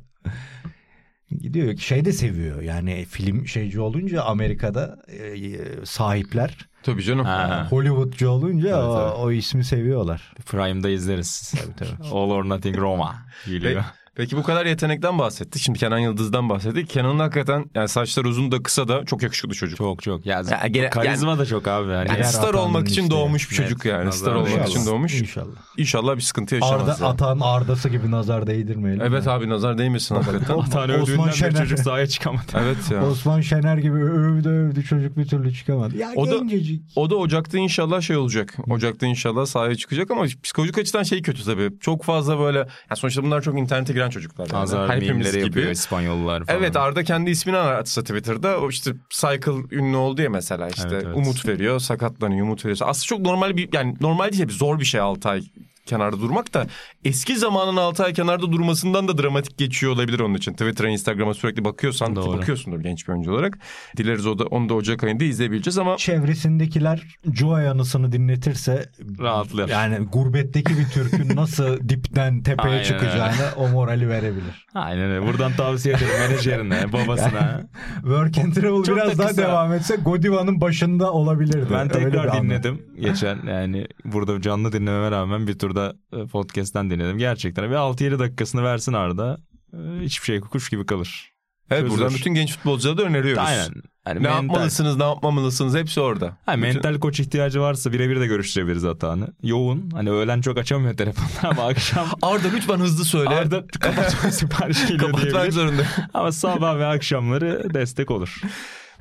[1.30, 1.76] gidiyor.
[1.76, 7.24] Şey de seviyor yani film şeyci olunca Amerika'da e, sahipler Tabii canım.
[7.24, 7.66] Ha.
[7.70, 10.32] Hollywoodcu olunca Tabii, o, o ismi seviyorlar.
[10.46, 11.54] Prime'da izleriz.
[11.60, 12.08] Tabii tabii.
[12.08, 13.84] All or Nothing Roma geliyor.
[14.16, 15.62] Peki bu kadar yetenekten bahsettik.
[15.62, 16.88] Şimdi Kenan Yıldız'dan bahsettik.
[16.88, 19.78] Kenan'ın hakikaten yani saçlar uzun da kısa da çok yakışıklı çocuk.
[19.78, 20.26] Çok çok.
[20.26, 21.90] Ya, Ya gene- karizma da çok abi.
[21.92, 22.08] Yani.
[22.08, 23.14] Yani star olmak için işte.
[23.14, 24.06] doğmuş bir çocuk yani.
[24.06, 24.66] nazar Star olmak İnşallah.
[24.68, 25.20] için doğmuş.
[25.20, 25.46] İnşallah.
[25.76, 26.80] İnşallah bir sıkıntı yaşamaz.
[26.88, 27.12] Arda, yani.
[27.12, 29.02] Atağın Arda'sı gibi nazar değdirmeyelim.
[29.02, 30.90] Evet abi nazar değmesin hakikaten.
[30.90, 31.56] Öldüğünden beri Şener.
[31.56, 32.42] çocuk sahaya çıkamadı.
[32.64, 33.06] evet ya.
[33.06, 35.96] Osman Şener gibi övdü övdü çocuk bir türlü çıkamadı.
[35.96, 36.82] Ya O da- gencecik.
[36.96, 38.56] O da Ocak'ta inşallah şey olacak.
[38.70, 41.70] Ocak'ta inşallah sahaya çıkacak ama psikolojik açıdan şey kötü tabii.
[41.80, 44.46] Çok fazla böyle yani sonuçta bunlar çok internete giren çocuklar.
[44.52, 44.62] Yani.
[44.62, 45.44] Azar Hepimiz mimleri gibi.
[45.44, 46.58] yapıyor İspanyollar falan.
[46.58, 51.02] Evet Arda kendi ismini anlatsa Twitter'da o işte cycle ünlü oldu ya mesela işte Evet,
[51.06, 51.16] evet.
[51.16, 52.78] umut veriyor sakatlanıyor umut veriyor.
[52.82, 55.42] Aslında çok normal bir yani normal değil tabii zor bir şey 6 ay
[55.86, 56.66] kenarda durmak da
[57.04, 60.52] eski zamanın 6 ay kenarda durmasından da dramatik geçiyor olabilir onun için.
[60.52, 62.38] Twitter'a Instagram'a sürekli bakıyorsan ki Doğru.
[62.38, 63.58] bakıyorsundur genç bir oyuncu olarak.
[63.96, 67.02] Dileriz o da, onu da Ocak ayında izleyebileceğiz ama Çevresindekiler
[67.34, 69.68] Joy anısını dinletirse Rahatlar.
[69.68, 74.66] yani gurbetteki bir Türk'ün nasıl dipten tepeye Aynen çıkacağını o morali verebilir.
[74.74, 75.26] Aynen öyle.
[75.26, 77.66] Buradan tavsiye ederim menajerine, babasına.
[77.94, 79.42] Work and Travel Çok biraz da daha kısa.
[79.42, 81.66] devam etse Godiva'nın başında olabilirdi.
[81.72, 85.71] Ben Öyle tekrar dinledim geçen yani burada canlı dinlememe rağmen bir turda
[86.12, 87.18] e, podcast'ten dinledim.
[87.18, 89.38] Gerçekten bir 6-7 dakikasını versin Arda
[89.72, 91.32] e, hiçbir şey kuş gibi kalır.
[91.70, 91.98] evet Çözülür.
[92.00, 93.44] buradan bütün genç futbolculara da öneriyoruz.
[93.46, 93.68] Aynen.
[94.06, 96.36] Yani Ne mental- yapmalısınız ne yapmamalısınız hepsi orada.
[96.46, 99.28] Ha, Bütün- mental koç ihtiyacı varsa birebir de görüştürebiliriz hatanı.
[99.42, 99.90] Yoğun.
[99.94, 103.28] Hani öğlen çok açamıyor telefonla ama akşam Arda lütfen hızlı söyle.
[103.28, 105.50] Arda kapatma sipariş geliyor Kapatmak diyebilir.
[105.52, 105.82] zorunda.
[106.14, 108.40] Ama sabah ve akşamları destek olur.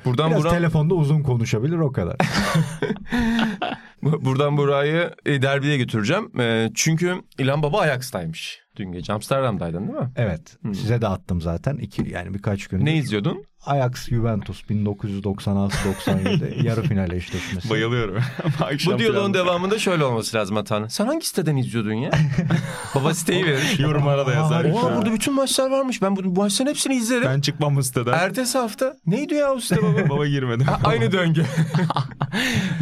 [0.05, 2.15] Buradan Biraz Burak, telefonda uzun konuşabilir o kadar.
[4.01, 6.39] buradan Burak'ı e, derbiye götüreceğim.
[6.39, 8.61] E, çünkü İlhan Baba Ajax'taymış.
[8.75, 10.09] Dün gece Amsterdam'daydın değil mi?
[10.15, 10.57] Evet.
[10.73, 11.77] Size de attım zaten.
[11.77, 12.85] iki yani birkaç gün.
[12.85, 13.43] Ne izliyordun?
[13.65, 17.69] Ajax Juventus 1996-97 yarı final eşleşmesi.
[17.69, 18.23] Bayılıyorum.
[18.85, 20.87] Bu diyaloğun devamında şöyle olması lazım Atan.
[20.87, 22.11] Sen hangi siteden izliyordun ya?
[22.95, 23.79] Baba siteyi verir.
[23.79, 24.65] Yorumlara da yazar.
[24.65, 26.01] Oha burada bütün maçlar varmış.
[26.01, 27.23] Ben bu, bu maçların hepsini izlerim.
[27.25, 28.13] Ben çıkmam bu siteden.
[28.13, 28.95] Ertesi hafta.
[29.05, 30.09] Neydi ya o site baba?
[30.09, 30.67] Baba girmedim.
[30.67, 31.45] Ha, Aynı döngü.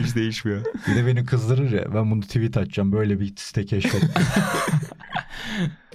[0.03, 0.61] Hiç değişmiyor.
[0.87, 1.93] Bir de beni kızdırır ya.
[1.93, 2.91] Ben bunu tweet atacağım.
[2.91, 4.09] Böyle bir site keşfettim.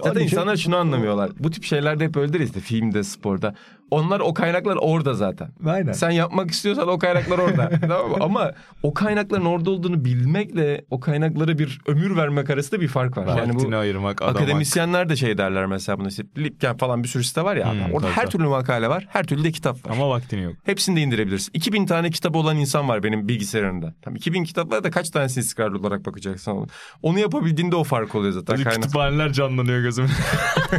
[0.03, 1.31] Zaten insanlar şunu anlamıyorlar.
[1.39, 3.55] Bu tip şeylerde hep öyledir işte filmde, sporda.
[3.91, 5.49] Onlar o kaynaklar orada zaten.
[5.65, 5.91] Aynen.
[5.91, 7.69] Sen yapmak istiyorsan o kaynaklar orada.
[7.81, 8.17] tamam mı?
[8.19, 8.51] Ama
[8.83, 13.27] o kaynakların orada olduğunu bilmekle o kaynaklara bir ömür vermek arasında bir fark var.
[13.27, 14.41] Yani Vaktini bu ayırmak, adamak.
[14.41, 17.71] akademisyenler de şey derler mesela buna işte Lipken falan bir sürü site var ya.
[17.73, 19.07] Hmm, orada tabii, her türlü makale var.
[19.09, 19.91] Her türlü de kitap var.
[19.91, 20.53] Ama vaktini yok.
[20.63, 21.51] Hepsini de indirebilirsin.
[21.53, 23.93] 2000 tane kitap olan insan var benim bilgisayarımda.
[24.01, 26.51] Tam 2000 kitap var da kaç tanesini istikrarlı olarak bakacaksın.
[26.51, 26.67] Onu,
[27.01, 28.55] onu yapabildiğinde o fark oluyor zaten.
[28.55, 28.73] Kaynak.
[28.73, 30.09] kütüphaneler canlanıyor gözümün.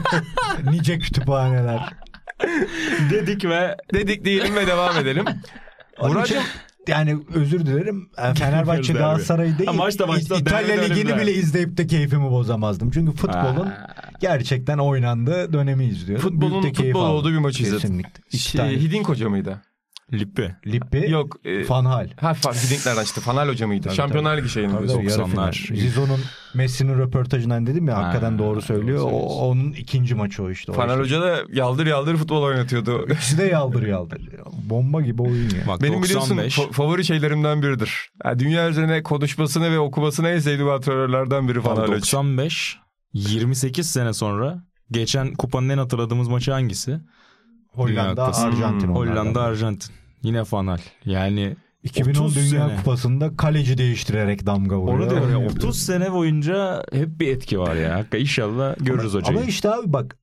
[0.71, 1.93] nice kütüphaneler.
[3.11, 5.25] Dedik ve Dedik diyelim ve devam edelim.
[6.03, 6.43] Buracığım
[6.89, 8.11] yani özür dilerim.
[8.35, 8.93] Fenerbahçe.
[8.93, 9.71] Galatasaray değil.
[9.71, 12.91] Maçta maçta İtalya Ligi'ni bile izleyip de keyfimi bozamazdım.
[12.91, 13.89] Çünkü futbolun Ha.
[14.21, 16.29] gerçekten oynandığı dönemi izliyorum.
[16.29, 17.17] Futbolun futbol aldım.
[17.17, 17.81] olduğu bir maç izledim.
[17.81, 18.39] Kesinlikle.
[18.39, 18.73] Şey, tane.
[18.73, 19.63] Hidin koca mıydı?
[20.13, 20.57] Lippi.
[20.67, 21.37] Lippi, Yok.
[21.45, 22.09] E, Van Hal.
[22.17, 23.21] ha, fa- Hiddinklerden çıktı.
[23.21, 23.85] Fanal hoca mıydı?
[23.85, 24.99] Tabii, Şampiyonlar Ligi şeyini Tabii, diyorsun.
[25.09, 25.53] tabii, yarı 90'lar.
[25.53, 25.81] final.
[25.81, 26.21] Zizo'nun
[26.55, 28.99] Messi'nin röportajından dedim ya Ha, hakikaten doğru söylüyor.
[29.01, 30.73] doğru O, onun ikinci maçı o işte.
[30.73, 30.95] O işte.
[30.97, 33.07] Hoca da yaldır yaldır futbol oynatıyordu.
[33.13, 34.21] İkisi de yaldır yaldır.
[34.71, 35.67] Bomba gibi oyun ya.
[35.69, 36.59] Bak Benim biliyorsun 95.
[36.59, 38.11] fa- favori şeylerimden biridir.
[38.25, 41.93] Yani dünya üzerine konuşmasını ve okumasını en sevdiğim antrenörlerden biri Abi Fanal Hoca.
[41.97, 42.77] 95
[43.13, 47.01] 28 sene sonra geçen kupanın en hatırladığımız maçı hangisi?
[47.77, 48.25] Hollanda.
[48.27, 48.89] Arjantin.
[48.89, 48.95] Hmm.
[48.95, 49.95] Hollanda Arjantin.
[50.23, 50.79] Yine fanal.
[51.05, 52.77] Yani 2010 30 Dünya sene.
[52.77, 54.99] Kupası'nda kaleci değiştirerek damga vuruyor.
[55.11, 57.95] orada Öyle yani bir- 30 sene boyunca hep bir etki var ya.
[57.95, 59.39] Hakikaten inşallah görürüz hocayı.
[59.39, 60.17] Ama işte abi bak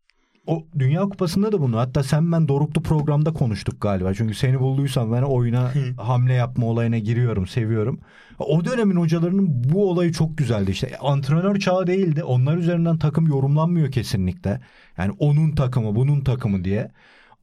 [0.47, 4.13] o Dünya Kupası'nda da bunu hatta sen ben Doruklu programda konuştuk galiba.
[4.13, 7.99] Çünkü seni bulduysam ben oyuna hamle yapma olayına giriyorum, seviyorum.
[8.39, 10.97] O dönemin hocalarının bu olayı çok güzeldi işte.
[11.01, 12.23] Antrenör çağı değildi.
[12.23, 14.61] Onlar üzerinden takım yorumlanmıyor kesinlikle.
[14.97, 16.91] Yani onun takımı, bunun takımı diye.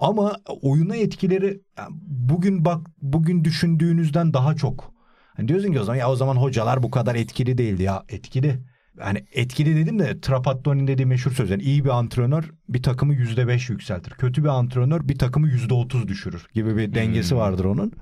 [0.01, 4.93] Ama oyuna etkileri yani bugün bak bugün düşündüğünüzden daha çok.
[5.37, 8.59] Hani diyorsun ki o zaman ya o zaman hocalar bu kadar etkili değildi ya etkili.
[9.01, 11.51] Yani etkili dedim de Trapattoni'nin dediği meşhur söz.
[11.51, 14.11] Yani iyi bir antrenör bir takımı yüzde beş yükseltir.
[14.11, 17.93] Kötü bir antrenör bir takımı yüzde otuz düşürür gibi bir dengesi vardır onun.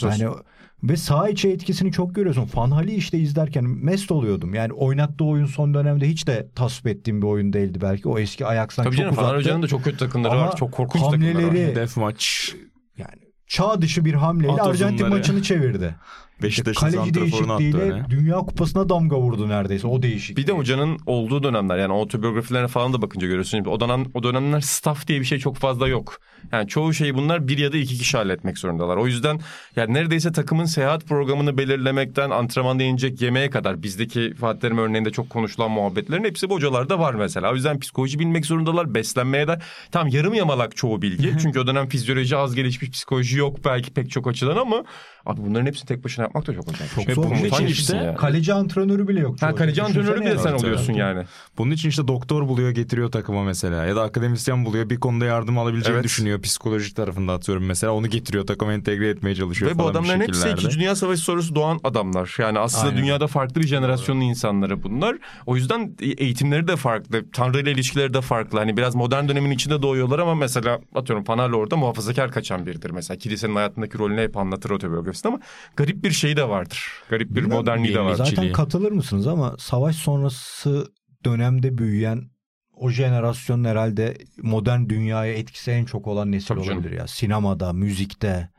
[0.00, 0.20] Söz.
[0.20, 0.34] Yani
[0.82, 2.44] ve sağ içi etkisini çok görüyorsun.
[2.46, 4.54] Fanhal'i işte izlerken mest oluyordum.
[4.54, 8.08] Yani oynattığı oyun son dönemde hiç de tasvip ettiğim bir oyun değildi belki.
[8.08, 9.36] O eski Ajax'tan Tabii çok canım uzaktı.
[9.36, 10.56] Hoca'nın da çok kötü takımları Ama var.
[10.56, 11.42] Çok korkunç takımları var.
[11.42, 12.54] hamleleri Def maç.
[12.98, 15.10] yani çağ dışı bir hamleyle At Arjantin uzunları.
[15.18, 15.94] maçını çevirdi.
[16.42, 18.10] Beşiktaş'ın Kaleci santraforunu attı değişikliğiyle öne.
[18.10, 20.38] Dünya Kupası'na damga vurdu neredeyse o değişiklik.
[20.38, 23.64] Bir de hocanın olduğu dönemler yani otobiyografilerine falan da bakınca görüyorsun.
[23.64, 26.18] O dönem o dönemler staff diye bir şey çok fazla yok.
[26.52, 28.96] Yani çoğu şeyi bunlar bir ya da iki kişi halletmek zorundalar.
[28.96, 29.40] O yüzden
[29.76, 35.30] yani neredeyse takımın seyahat programını belirlemekten antrenmanda yenecek yemeğe kadar bizdeki Fatih Terim örneğinde çok
[35.30, 37.52] konuşulan muhabbetlerin hepsi bu hocalarda var mesela.
[37.52, 38.94] O yüzden psikoloji bilmek zorundalar.
[38.94, 39.58] Beslenmeye de
[39.90, 41.34] tam yarım yamalak çoğu bilgi.
[41.42, 44.84] Çünkü o dönem fizyoloji az gelişmiş psikoloji yok belki pek çok açıdan ama
[45.26, 46.94] abi bunların hepsini tek başına yapmak da çok acayip.
[46.94, 47.36] Çok Ve zor.
[47.36, 48.16] şey gibisin işte, yani.
[48.16, 49.42] Kaleci antrenörü bile yok.
[49.42, 51.00] Ha, kaleci antrenörü bile sen Evet, oluyorsun evet.
[51.00, 51.24] yani.
[51.58, 53.84] Bunun için işte doktor buluyor getiriyor takıma mesela.
[53.84, 56.04] Ya da akademisyen buluyor bir konuda yardım alabileceğini Evet.
[56.04, 56.42] düşünüyor.
[56.42, 57.92] Psikolojik tarafında atıyorum mesela.
[57.92, 60.60] Onu getiriyor takıma entegre etmeye çalışıyor Ve bu adamların hepsi şekillerde.
[60.68, 60.78] 2.
[60.78, 62.36] Dünya Savaşı sonrası doğan adamlar.
[62.38, 62.98] Yani aslında Aynen.
[63.02, 65.16] dünyada farklı bir jenerasyonun insanları bunlar.
[65.46, 67.30] O yüzden eğitimleri de farklı.
[67.32, 68.58] Tanrı ile ilişkileri de farklı.
[68.58, 72.90] Hani biraz modern dönemin içinde doğuyorlar ama mesela atıyorum Panarlo orada muhafazakar kaçan biridir.
[72.90, 75.40] Mesela kilisenin hayatındaki rolünü hep anlatır otobiyografisinde ama
[75.76, 76.86] garip bir şey de vardır.
[77.10, 78.14] Garip bir Bilmiyorum, modernliği de var.
[78.14, 80.86] Zaten Zaten katılır mısınız ama savaş sonrası
[81.24, 82.30] dönemde büyüyen
[82.72, 86.78] o jenerasyonun herhalde modern dünyaya etkisi en çok olan nesil Tabii canım.
[86.78, 87.06] olabilir ya.
[87.06, 88.50] Sinemada, müzikte,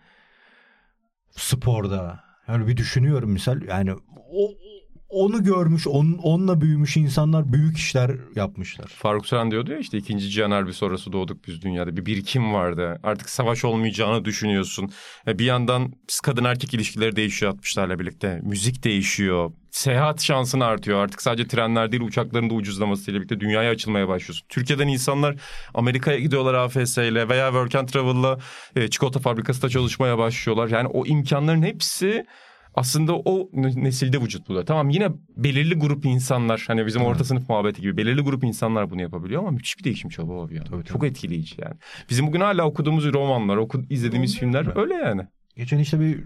[1.32, 2.24] sporda.
[2.48, 3.94] Yani bir düşünüyorum misal yani
[4.32, 4.52] o
[5.12, 8.88] onu görmüş, onun, onunla büyümüş insanlar büyük işler yapmışlar.
[8.88, 11.98] Faruk Süren diyordu ya işte ikinci Cihan Harbi sonrası doğduk biz dünyada.
[11.98, 13.00] Bir birikim vardı.
[13.04, 14.92] Artık savaş olmayacağını düşünüyorsun.
[15.28, 15.94] E, Bir yandan
[16.24, 18.40] kadın erkek ilişkileri değişiyor 60'larla birlikte.
[18.44, 19.52] Müzik değişiyor.
[19.72, 21.04] Seyahat şansın artıyor.
[21.04, 24.46] Artık sadece trenler değil uçakların da ucuzlamasıyla birlikte dünyaya açılmaya başlıyorsun.
[24.50, 25.36] Türkiye'den insanlar
[25.74, 28.38] Amerika'ya gidiyorlar AFS ile veya Work and Travel'la
[28.76, 30.70] e, çikolata fabrikasında çalışmaya başlıyorlar.
[30.70, 32.26] Yani o imkanların hepsi
[32.76, 34.66] aslında o nesilde vücut buluyor.
[34.66, 39.02] Tamam yine belirli grup insanlar hani bizim orta sınıf muhabbeti gibi belirli grup insanlar bunu
[39.02, 40.84] yapabiliyor ama müthiş bir değişim çabuk o ya.
[40.84, 41.76] Çok etkileyici yani.
[42.10, 45.22] Bizim bugün hala okuduğumuz romanlar, oku, izlediğimiz filmler öyle yani.
[45.56, 46.24] Geçen işte bir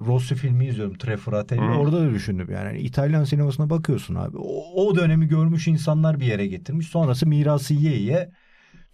[0.00, 1.60] Rossi filmi izliyorum Trefratelli.
[1.60, 2.64] Orada da düşündüm yani.
[2.64, 4.36] Hani İtalyan sinemasına bakıyorsun abi.
[4.36, 6.86] O, o dönemi görmüş insanlar bir yere getirmiş.
[6.86, 8.30] Sonrası mirası yiye yiye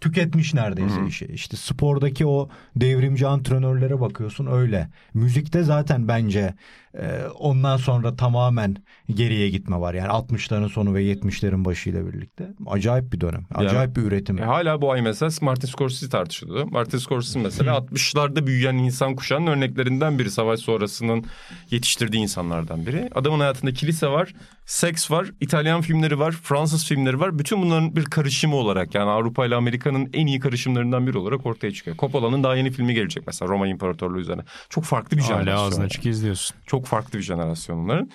[0.01, 1.05] tüketmiş neredeyse Hı.
[1.05, 1.25] işi.
[1.25, 4.89] İşte spordaki o devrimci antrenörlere bakıyorsun öyle.
[5.13, 6.53] Müzikte zaten bence
[6.93, 8.75] e, ondan sonra tamamen
[9.09, 9.93] geriye gitme var.
[9.93, 12.53] Yani 60'ların sonu ve 70'lerin başıyla birlikte.
[12.67, 13.45] Acayip bir dönem.
[13.55, 14.37] Acayip bir üretim.
[14.37, 16.63] E, hala bu ay mesela Martin Scorsese tartışılıyor.
[16.71, 20.31] Martin Scorsese mesela 60'larda büyüyen insan kuşağının örneklerinden biri.
[20.31, 21.25] Savaş sonrasının
[21.71, 23.09] yetiştirdiği insanlardan biri.
[23.15, 24.33] Adamın hayatında kilise var,
[24.65, 27.39] seks var, İtalyan filmleri var, Fransız filmleri var.
[27.39, 31.71] Bütün bunların bir karışımı olarak yani Avrupa ile Amerika'nın en iyi karışımlarından biri olarak ortaya
[31.71, 31.97] çıkıyor.
[31.97, 34.41] Coppola'nın daha yeni filmi gelecek mesela Roma İmparatorluğu üzerine.
[34.69, 35.67] Çok farklı bir Hala jenerasyon.
[35.67, 36.57] ağzına açık izliyorsun.
[36.65, 38.09] Çok farklı bir jenerasyon onların.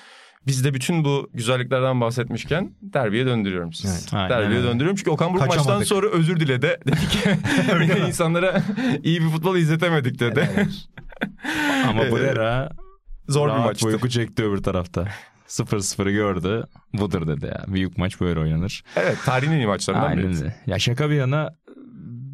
[0.47, 3.95] Biz de bütün bu güzelliklerden bahsetmişken derbiye döndürüyorum sizi.
[3.95, 4.15] Evet.
[4.15, 6.81] Aynen derbiye döndürüyorum çünkü Okan Buruk maçtan sonra özür diledi.
[6.87, 8.63] Dedi ki insanlara
[9.03, 10.49] iyi bir futbol izletemedik dedi.
[11.89, 12.71] Ama Ee, Brera
[13.29, 13.87] Zor bir maçtı.
[13.87, 15.09] uyku çekti öbür tarafta.
[15.49, 16.65] 0-0'ı gördü.
[16.93, 17.65] Budur dedi ya.
[17.69, 18.83] Büyük maç böyle oynanır.
[18.97, 20.55] Evet tarihin en iyi maçlarından Aynen biri.
[20.67, 21.55] Ya şaka bir yana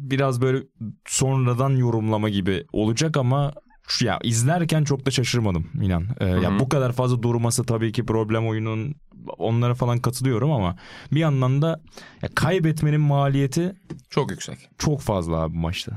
[0.09, 0.63] biraz böyle
[1.07, 3.53] sonradan yorumlama gibi olacak ama
[3.93, 6.07] şu ya izlerken çok da şaşırmadım inan.
[6.19, 8.95] Ee, ya bu kadar fazla durması tabii ki problem oyunun
[9.37, 10.75] onlara falan katılıyorum ama
[11.11, 11.81] bir yandan da
[12.21, 13.75] ya kaybetmenin maliyeti
[14.09, 14.69] Çok yüksek.
[14.77, 15.91] çok fazla abi maçta.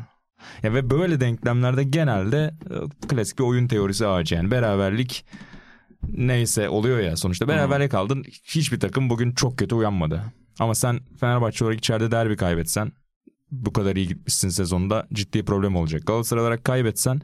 [0.62, 5.24] Ya ve böyle denklemlerde genelde e, klasik bir oyun teorisi ağacı yani beraberlik
[6.08, 10.22] neyse oluyor ya sonuçta beraberlik aldın hiçbir takım bugün çok kötü uyanmadı.
[10.60, 12.92] Ama sen Fenerbahçe olarak içeride derbi kaybetsen
[13.50, 16.06] bu kadar iyi gitmişsin sezonda ciddi problem olacak.
[16.06, 17.20] Galatasaray olarak kaybetsen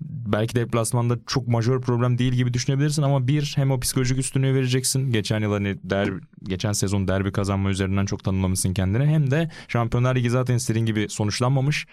[0.00, 5.10] belki deplasmanda çok majör problem değil gibi düşünebilirsin ama bir hem o psikolojik üstünlüğü vereceksin.
[5.12, 9.06] Geçen yıl hani derbi, geçen sezon derbi kazanma üzerinden çok tanımlamışsın kendini.
[9.06, 11.86] Hem de Şampiyonlar Ligi zaten istediğin gibi sonuçlanmamış.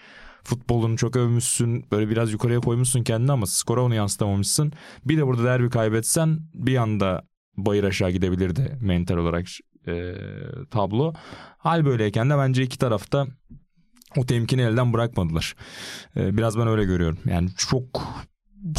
[0.44, 1.84] Futbolunu çok övmüşsün.
[1.92, 4.72] Böyle biraz yukarıya koymuşsun kendini ama skora onu yansıtamamışsın.
[5.04, 7.22] Bir de burada derbi kaybetsen bir anda
[7.56, 9.46] bayır aşağı gidebilirdi mental olarak
[9.86, 10.14] e,
[10.70, 11.12] tablo.
[11.58, 13.26] Hal böyleyken de bence iki tarafta
[14.16, 15.54] o temkini elden bırakmadılar.
[16.16, 17.18] E, biraz ben öyle görüyorum.
[17.30, 17.84] Yani çok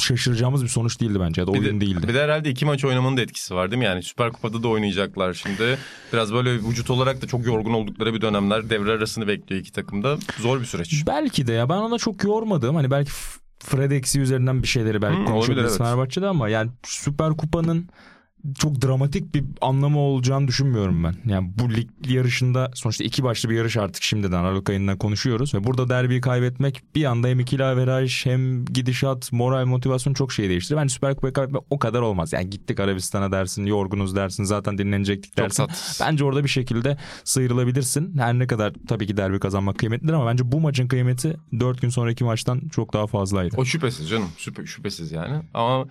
[0.01, 2.07] şaşıracağımız bir sonuç değildi bence ya da Bir oyun de, değildi.
[2.07, 3.85] bir de herhalde iki maç oynamanın da etkisi var değil mi?
[3.85, 5.77] Yani Süper Kupa'da da oynayacaklar şimdi.
[6.13, 8.69] Biraz böyle vücut olarak da çok yorgun oldukları bir dönemler.
[8.69, 10.17] Devre arasını bekliyor iki takımda.
[10.39, 11.03] Zor bir süreç.
[11.07, 12.75] Belki de ya ben ona çok yormadım.
[12.75, 13.11] Hani belki
[13.59, 15.77] Fred eksi üzerinden bir şeyleri belki Hmm, konuşabiliriz evet.
[15.77, 17.89] Fenerbahçe'de ama yani Süper Kupa'nın
[18.59, 21.15] çok dramatik bir anlamı olacağını düşünmüyorum ben.
[21.25, 25.53] Yani bu lig yarışında sonuçta iki başlı bir yarış artık şimdiden Aralık ayından konuşuyoruz.
[25.53, 30.49] Ve burada derbiyi kaybetmek bir anda hem ikili averaj hem gidişat, moral, motivasyon çok şey
[30.49, 30.79] değiştirir.
[30.79, 32.33] Bence Süper Kupa'yı kaybetmek o kadar olmaz.
[32.33, 35.65] Yani gittik Arabistan'a dersin, yorgunuz dersin, zaten dinlenecektik Çok dersin.
[35.65, 36.01] tatsız.
[36.07, 38.17] Bence orada bir şekilde sıyrılabilirsin.
[38.17, 41.89] Her ne kadar tabii ki derbi kazanmak kıymetlidir ama bence bu maçın kıymeti 4 gün
[41.89, 43.55] sonraki maçtan çok daha fazlaydı.
[43.57, 44.29] O şüphesiz canım.
[44.37, 45.41] Şüphe, şüphesiz yani.
[45.53, 45.85] Ama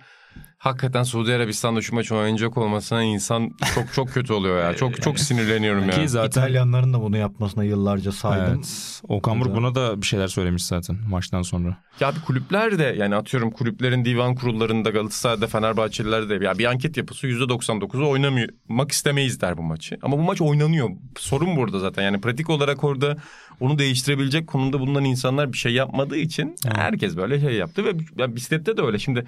[0.65, 4.75] hakikaten Suudi Arabistan'da şu maç oynayacak olmasına insan çok çok kötü oluyor ya.
[4.75, 5.89] Çok çok sinirleniyorum ya.
[5.89, 8.55] Ki zaten İtalyanların da bunu yapmasına yıllarca saydım.
[8.55, 9.01] Evet.
[9.07, 11.77] Okan Buruk buna da bir şeyler söylemiş zaten maçtan sonra.
[11.99, 16.97] Ya bir kulüpler de yani atıyorum kulüplerin divan kurullarında Galatasaray'da Fenerbahçeliler de ya bir anket
[16.97, 19.97] yapısı %99'u oynamak istemeyiz der bu maçı.
[20.01, 20.89] Ama bu maç oynanıyor.
[21.17, 22.03] Sorun burada zaten.
[22.03, 23.17] Yani pratik olarak orada
[23.59, 28.35] onu değiştirebilecek konumda bulunan insanlar bir şey yapmadığı için herkes böyle şey yaptı ve ya
[28.35, 28.99] bisiklette de öyle.
[28.99, 29.25] Şimdi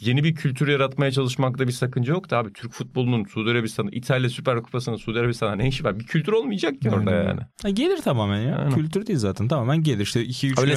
[0.00, 4.30] yeni bir kültür yaratmaya çalışmakta bir sakınca yok da abi Türk futbolunun Suudi Arabistan'ı İtalya
[4.30, 5.98] Süper Kupası'nın Suudi Arabistan'a ne işi var?
[5.98, 7.24] Bir kültür olmayacak ki orada Aynen.
[7.28, 7.40] yani.
[7.62, 8.56] Ha, gelir tamamen ya.
[8.56, 8.74] Aynen.
[8.74, 10.02] Kültür değil zaten tamamen gelir.
[10.02, 10.76] İşte 2-3 gün Öyle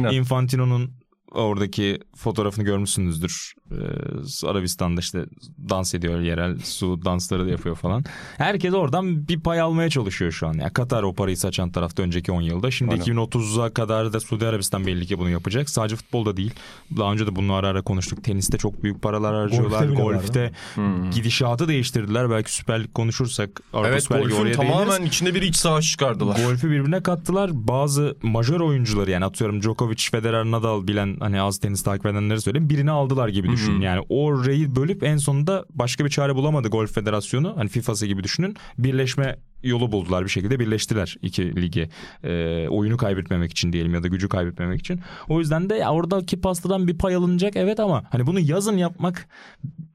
[0.00, 0.16] önce.
[0.16, 0.90] Infantino'nun
[1.30, 3.52] oradaki fotoğrafını görmüşsünüzdür.
[3.72, 5.24] Ee, Arabistan'da işte
[5.70, 8.04] dans ediyor yerel su dansları da yapıyor falan.
[8.38, 10.52] Herkes oradan bir pay almaya çalışıyor şu an.
[10.54, 12.70] Ya Katar o parayı saçan tarafta önceki 10 yılda.
[12.70, 13.04] Şimdi Aynen.
[13.04, 15.70] 2030'a kadar da Suudi Arabistan belli ki bunu yapacak.
[15.70, 16.52] Sadece futbolda değil.
[16.96, 18.24] Daha önce de bunu ara ara konuştuk.
[18.24, 19.88] Teniste çok büyük paralar harcıyorlar.
[19.88, 21.10] bile Golfte Hmm.
[21.10, 22.30] gidişatı değiştirdiler.
[22.30, 24.72] Belki Süper Lig konuşursak Avrupa Evet Süper Ligi golfün oraya değiniriz.
[24.86, 26.36] tamamen içinde bir iç savaş çıkardılar.
[26.46, 27.50] Golfü birbirine kattılar.
[27.54, 32.70] Bazı majör oyuncuları yani atıyorum Djokovic, Federer, Nadal bilen hani az tenis takip edenleri söyleyeyim.
[32.70, 33.80] Birini aldılar gibi düşünün.
[33.80, 37.56] Yani o reyi bölüp en sonunda başka bir çare bulamadı Golf Federasyonu.
[37.56, 38.56] Hani FIFA'sı gibi düşünün.
[38.78, 41.88] Birleşme yolu buldular bir şekilde birleştiler iki ligi.
[42.24, 45.00] Ee, oyunu kaybetmemek için diyelim ya da gücü kaybetmemek için.
[45.28, 49.28] O yüzden de oradaki pastadan bir pay alınacak evet ama hani bunu yazın yapmak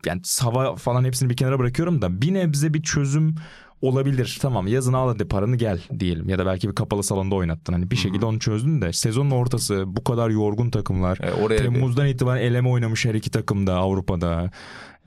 [0.05, 3.35] yani hava falan hepsini bir kenara bırakıyorum da bir nebze bir çözüm
[3.81, 4.37] olabilir.
[4.41, 6.29] Tamam yazın al hadi paranı gel diyelim.
[6.29, 7.73] Ya da belki bir kapalı salonda oynattın.
[7.73, 11.17] Hani bir şekilde onu çözdün de sezonun ortası bu kadar yorgun takımlar.
[11.23, 14.51] E, oraya bir- Temmuz'dan itibaren eleme oynamış her iki takım da Avrupa'da.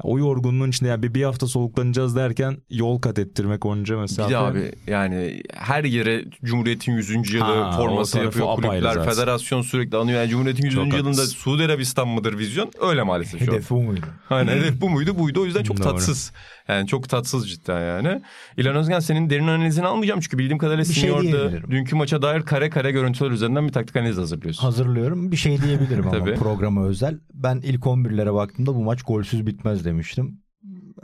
[0.02, 4.28] O yorgunluğun içinde yani bir, bir hafta soluklanacağız derken yol kat ettirmek onca mesafe.
[4.28, 7.32] Bir de abi yani her yere Cumhuriyet'in 100.
[7.34, 8.80] yılı Ha, forması yapıyor kulüpler.
[8.80, 9.12] zaten.
[9.12, 10.20] Federasyon sürekli anıyor.
[10.20, 10.74] Yani Cumhuriyet'in 100.
[10.74, 11.36] Çok yılında haklısın.
[11.36, 12.70] Suudi Arabistan mıdır vizyon?
[12.80, 13.40] Öyle maalesef.
[13.40, 14.06] Hedef bu muydu?
[14.30, 15.18] Aynen hedef bu muydu?
[15.18, 15.40] Buydu.
[15.40, 15.84] O yüzden çok Doğru.
[15.88, 16.32] tatsız.
[16.68, 18.22] Yani çok tatsız cidden yani.
[18.56, 22.42] İlhan Özgen senin derin analizini almayacağım çünkü bildiğim kadarıyla Bir şey Senior'da dünkü maça dair
[22.42, 24.62] kare kare görüntüler üzerinden bir taktik analiz hazırlıyorsun.
[24.62, 25.32] Hazırlıyorum.
[25.32, 27.18] Bir şey diyebilirim ama programa özel.
[27.34, 30.40] Ben ilk 11'lere baktığımda bu maç golsüz bitmez demiştim.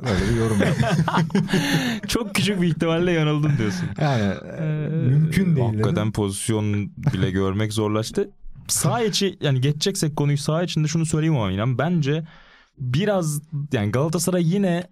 [0.02, 1.46] Böyle bir yorum yaptım.
[2.08, 3.88] Çok küçük bir ihtimalle yanıldın diyorsun.
[4.00, 5.66] Yani e, mümkün değil.
[5.66, 6.12] Hakikaten dedim.
[6.12, 8.30] pozisyon bile görmek zorlaştı.
[8.68, 12.24] Sağ içi yani geçeceksek konuyu sağ içinde şunu söyleyeyim ama inan bence
[12.78, 13.40] biraz
[13.72, 14.84] yani Galatasaray yine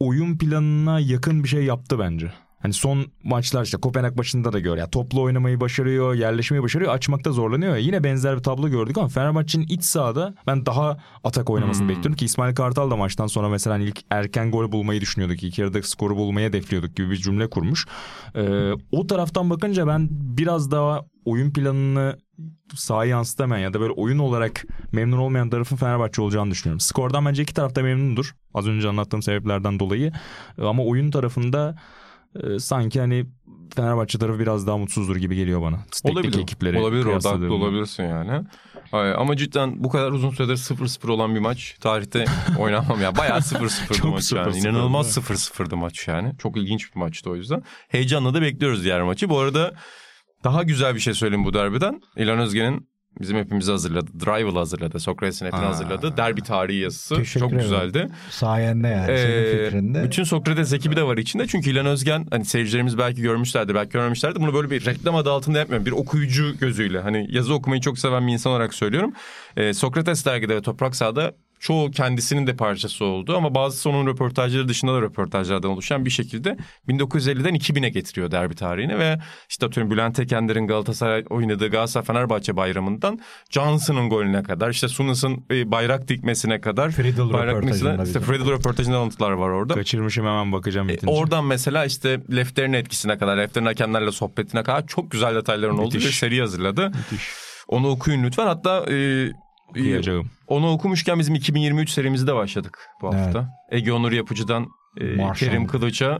[0.00, 2.32] oyun planına yakın bir şey yaptı bence.
[2.62, 7.32] Hani son maçlar işte Kopenhag maçında da gör ya toplu oynamayı başarıyor, yerleşmeyi başarıyor, açmakta
[7.32, 7.72] zorlanıyor.
[7.72, 7.78] ya.
[7.78, 11.88] Yine benzer bir tablo gördük ama Fenerbahçe'nin iç sahada ben daha atak oynamasını Hmm.
[11.88, 15.42] bekliyorum ki İsmail Kartal da maçtan sonra mesela hani ilk erken gol bulmayı düşünüyorduk.
[15.42, 17.86] İlk yarıda skoru bulmayı hedefliyorduk gibi bir cümle kurmuş.
[18.34, 22.18] Ee, o taraftan bakınca ben biraz daha oyun planını
[22.74, 26.80] sahaya yansıtamayan ya da böyle oyun olarak memnun olmayan tarafın Fenerbahçe olacağını düşünüyorum.
[26.80, 28.34] Skordan bence iki tarafta memnundur.
[28.54, 30.12] Az önce anlattığım sebeplerden dolayı.
[30.62, 31.76] Ama oyun tarafında
[32.34, 33.26] e, sanki hani
[33.76, 35.78] Fenerbahçe tarafı biraz daha mutsuzdur gibi geliyor bana.
[36.04, 36.42] Olabilir.
[36.42, 38.44] ekipleri Olabilir orada haklı olabilirsin yani.
[38.92, 42.24] Ama cidden bu kadar uzun süredir 0-0 olan bir maç tarihte
[42.58, 43.16] oynanmam ya.
[43.16, 44.48] Bayağı 0-0'dı Çok maç yani.
[44.48, 46.32] 0-0'dı, İnanılmaz 0-0'dı maç yani.
[46.38, 47.62] Çok ilginç bir maçtı o yüzden.
[47.88, 49.28] Heyecanla da bekliyoruz diğer maçı.
[49.28, 49.74] Bu arada
[50.44, 52.00] daha güzel bir şey söyleyeyim bu derbiden.
[52.16, 52.88] İlhan Özgen'in
[53.20, 54.10] bizim hepimizi hazırladı.
[54.26, 55.00] Drival hazırladı.
[55.00, 55.68] Sokrates'in hepini Aa.
[55.68, 56.16] hazırladı.
[56.16, 57.14] Derbi tarihi yazısı.
[57.16, 57.62] Teşekkür Çok ederim.
[57.64, 58.08] güzeldi.
[58.30, 60.02] Sayende yani Ee, senin fikrinde.
[60.04, 61.46] Bütün Sokrates ekibi de var içinde.
[61.46, 64.40] Çünkü İlhan Özgen hani seyircilerimiz belki görmüşlerdi belki görmemişlerdi.
[64.40, 65.86] Bunu böyle bir reklam adı altında yapmıyorum.
[65.86, 69.12] Bir okuyucu gözüyle hani yazı okumayı çok seven bir insan olarak söylüyorum.
[69.56, 74.68] Ee, Sokrates dergide ve Toprak Sahada çoğu kendisinin de parçası oldu ama bazısı onun röportajları
[74.68, 76.56] dışında da röportajlardan oluşan bir şekilde
[76.88, 79.18] 1950'den 2000'e getiriyor derbi tarihini ve
[79.48, 83.20] işte atıyorum Bülent Ekender'in Galatasaray oynadığı Galatasaray Fenerbahçe bayramından
[83.50, 88.20] Johnson'ın golüne kadar işte Sunas'ın e, bayrak dikmesine kadar Friedel bayrak röportajında işte.
[88.20, 89.74] Friedel röportajında alıntılar var orada.
[89.74, 90.98] Kaçırmışım hemen bakacağım E.
[91.06, 96.00] Oradan mesela işte Lefter'in etkisine kadar, Lefter'in hakemlerle sohbetine kadar çok güzel detayların olduğu bir
[96.00, 96.86] seri hazırladı.
[96.86, 97.28] Müthiş.
[97.68, 98.46] Onu okuyun lütfen.
[98.46, 99.28] Hatta e,
[99.70, 100.30] Okuyacağım.
[100.46, 103.24] onu okumuşken bizim 2023 serimizde başladık bu Evet.
[103.26, 103.48] hafta.
[103.70, 104.66] Ege Onur Yapıcı'dan
[105.00, 105.32] e.
[105.36, 106.18] Kerim Kılıç'a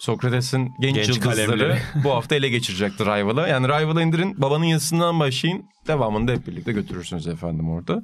[0.00, 1.78] Sokrates'in genç, Genç yıldızları kalemleri.
[2.04, 3.48] bu hafta ele geçirecektir Rival'a.
[3.48, 5.62] Yani Rival'a indirin babanın yazısından başlayın.
[5.88, 8.02] Devamında hep birlikte götürürsünüz efendim orada.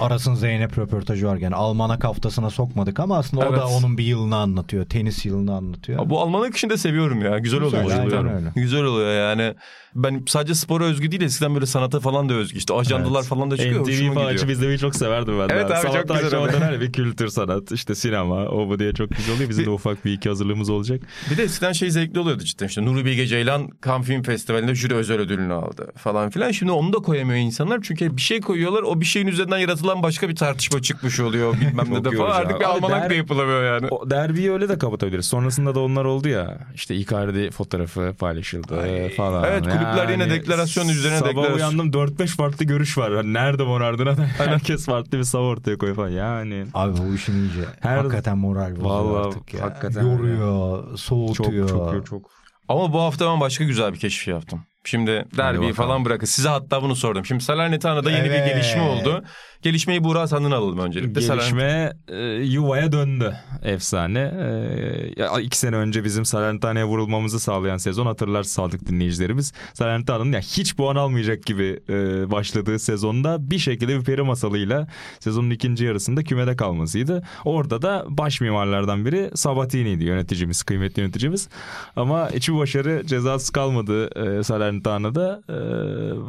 [0.00, 1.36] Aras'ın Zeynep röportajı var.
[1.36, 3.58] Yani almanak haftasına sokmadık ama aslında o Evet.
[3.58, 4.84] da onun bir yılını anlatıyor.
[4.84, 5.98] Tenis yılını anlatıyor.
[6.00, 7.38] Ya bu almanak işini de seviyorum ya.
[7.38, 7.82] Güzel oluyor.
[7.82, 8.36] Güzel, aynen bayılıyorum.
[8.36, 8.52] öyle.
[8.56, 9.54] Güzel oluyor yani.
[9.94, 12.58] Ben sadece spora özgü değil eskiden böyle sanata falan da özgü.
[12.58, 13.28] İşte ajandalar Evet.
[13.28, 13.80] falan da çıkıyor.
[13.86, 15.48] Hoşuma falan açıp izlemeyi çok severdim ben.
[15.48, 15.52] de.
[15.54, 16.60] Evet abi, çok Sabahtan güzel akşama oluyor.
[16.60, 19.48] döner bir kültür sanat, işte sinema, o bu diye çok güzel oluyor.
[19.50, 21.00] Bizim de ufak bir iki hazırlığımız olacak.
[21.30, 24.94] Bir de eskiden şey zevkli oluyordu cidden işte Nuri Bilge Ceylan Cannes Film Festivali'nde jüri
[24.94, 26.50] özel ödülünü aldı falan filan.
[26.50, 30.28] Şimdi onu da koyamıyor insanlar çünkü bir şey koyuyorlar o bir şeyin üzerinden yaratılan başka
[30.28, 32.30] bir tartışma çıkmış oluyor bilmem ne Çok de falan.
[32.30, 33.86] Artık bir almanak der- da yapılamıyor yani.
[33.90, 35.26] O derbiyi öyle de kapatabiliriz.
[35.26, 36.58] Sonrasında da onlar oldu ya.
[36.74, 39.44] İşte Icardi fotoğrafı paylaşıldı falan.
[39.44, 41.56] Evet, kulüpler yine deklarasyon üzerine sabah deklarasyon.
[41.56, 43.14] uyandım 4-5 farklı görüş var.
[43.14, 46.08] Hani nerede mor ardına da herkes farklı bir sav ortaya koyuyor falan.
[46.08, 49.62] Yani Abi bu işin iyice Her- hakikaten moral bozuyor Vallahi artık ya.
[49.62, 51.68] hakikaten Yoruyor, çok soğutuyor.
[51.68, 52.30] çok çok.
[52.68, 54.60] Ama bu hafta ben başka güzel bir keşif yaptım.
[54.84, 56.26] Şimdi derbiyi falan bırakın.
[56.26, 57.24] Size hatta bunu sordum.
[57.24, 58.46] Şimdi Salernitano'da yeni Evet.
[58.46, 59.24] bir gelişme oldu.
[59.62, 61.20] Gelişmeyi Buğra senden alalım öncelikle.
[61.20, 64.18] Gelişme e, yuvaya döndü efsane.
[64.18, 69.52] E, ya, iki sene önce bizim Salernitano'ya vurulmamızı sağlayan sezon hatırlar sadık dinleyicilerimiz.
[69.74, 71.94] Salernitano'nun ya hiç puan almayacak gibi e,
[72.30, 74.86] başladığı sezonda bir şekilde bir peri masalıyla
[75.20, 77.22] sezonun ikinci yarısında kümede kalmasıydı.
[77.44, 81.48] Orada da baş mimarlardan biri Sabatini'ydi yöneticimiz, kıymetli yöneticimiz.
[81.96, 84.42] Ama hiçbir başarı cezasız kalmadı e,
[84.78, 85.54] Salernitano'da e,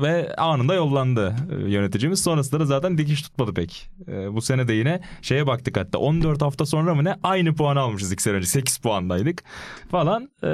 [0.02, 2.24] ve anında yollandı e, yöneticimiz.
[2.24, 3.90] Sonrasında da zaten dikiş tutmadı pek.
[4.08, 7.76] E, bu sene de yine şeye baktık hatta 14 hafta sonra mı ne aynı puan
[7.76, 9.44] almışız iki sene önce 8 puandaydık
[9.92, 10.30] falan.
[10.44, 10.48] E,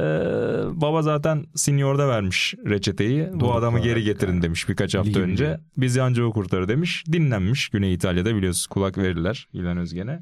[0.81, 3.29] baba zaten senior'da vermiş reçeteyi.
[3.33, 4.41] Bu Doğru, adamı geri getirin yani.
[4.41, 5.59] demiş birkaç hafta Ligi önce.
[5.77, 7.03] Biz anca o kurtarır demiş.
[7.11, 10.19] Dinlenmiş Güney İtalya'da biliyorsunuz kulak verirler İlhan Özgen'e.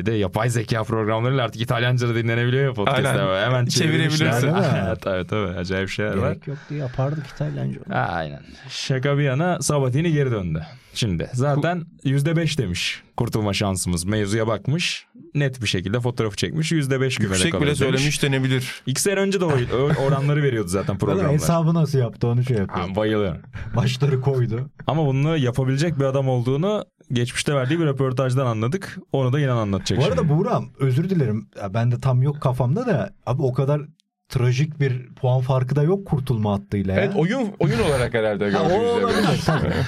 [0.00, 3.08] Bir de yapay zeka programlarıyla artık İtalyanca da dinlenebiliyor ya podcast'ta.
[3.10, 3.44] Aynen.
[3.44, 4.48] Hemen Çevirebilirsin.
[4.86, 6.32] evet evet tabii acayip şeyler var.
[6.32, 7.80] Gerek yoktu yapardık İtalyanca.
[7.90, 8.40] Aynen.
[8.68, 10.62] Şaka bir yana Sabatini geri döndü.
[10.94, 14.04] Şimdi zaten %5 demiş kurtulma şansımız.
[14.04, 15.06] Mevzuya bakmış.
[15.34, 16.72] Net bir şekilde fotoğrafı çekmiş.
[16.72, 17.78] %5 kümede Yüksek kalır bile demiş.
[17.78, 18.82] söylemiş denebilir.
[18.86, 19.50] İki sene önce de o,
[20.06, 21.32] oranları veriyordu zaten programlar.
[21.32, 22.88] hesabı nasıl yaptı onu şey yapıyor.
[22.88, 23.40] Ha, bayılıyorum.
[23.76, 24.70] Başları koydu.
[24.86, 28.98] Ama bunu yapabilecek bir adam olduğunu geçmişte verdiği bir röportajdan anladık.
[29.12, 30.28] Onu da inan anlatacak Bu arada şimdi.
[30.28, 31.48] Buğra'm özür dilerim.
[31.62, 33.82] Ya ben de tam yok kafamda da abi o kadar
[34.28, 37.00] trajik bir puan farkı da yok kurtulma hattıyla ya.
[37.00, 39.74] Evet oyun oyun olarak herhalde Ha, o gördüğünüz üzere.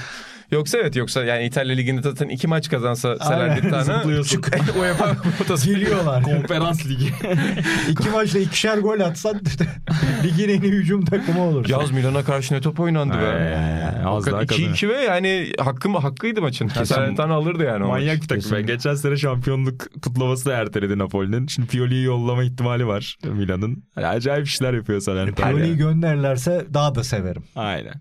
[0.53, 4.41] Yoksa evet yoksa yani İtalya Ligi'nde zaten iki maç kazansa Aynen, Salernitana zıplıyorsun.
[4.79, 6.23] UEFA potası Geliyorlar.
[6.23, 7.13] Konferans ligi.
[7.89, 9.41] İki maçta ikişer gol atsan
[10.23, 11.69] ligin en iyi hücum takımı olur.
[11.69, 13.57] Yaz Milan'a karşı ne top oynandı be.
[14.05, 16.67] Az daha 2-2 ve yani hakkı mı hakkıydı maçın.
[16.67, 17.99] Salernitana alırdı yani o maç.
[17.99, 18.65] Manyak bir takım.
[18.65, 21.47] Geçen sene şampiyonluk kutlaması da erteledi Napoli'nin.
[21.47, 23.83] Şimdi Pioli'yi yollama ihtimali var Milan'ın.
[23.95, 25.49] Yani acayip işler yapıyor Salernitana.
[25.49, 27.43] Pioli'yi gönderirlerse daha da severim.
[27.55, 27.93] Aynen.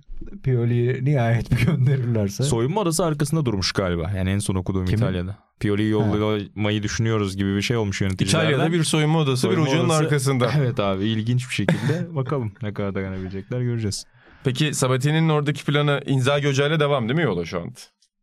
[0.43, 2.41] Pioli'yi nihayet bir gönderirlerse.
[2.42, 4.11] Soyunma odası arkasında durmuş galiba.
[4.16, 4.98] Yani en son okuduğum Kimin?
[4.98, 5.37] İtalya'da.
[5.61, 8.48] Pioli'yi yollamayı düşünüyoruz gibi bir şey olmuş yöneticilerden.
[8.50, 10.50] İtalya'da bir soyunma odası Soyunma bir ucunun odası- arkasında.
[10.59, 12.07] Evet abi ilginç bir şekilde.
[12.14, 14.05] Bakalım ne kadar dayanabilecekler göreceğiz.
[14.44, 17.72] Peki Sabatini'nin oradaki planı Inzaghi hocayla devam değil mi yola şu an?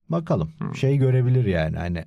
[0.09, 0.51] Bakalım.
[0.79, 2.05] Şey görebilir yani hani.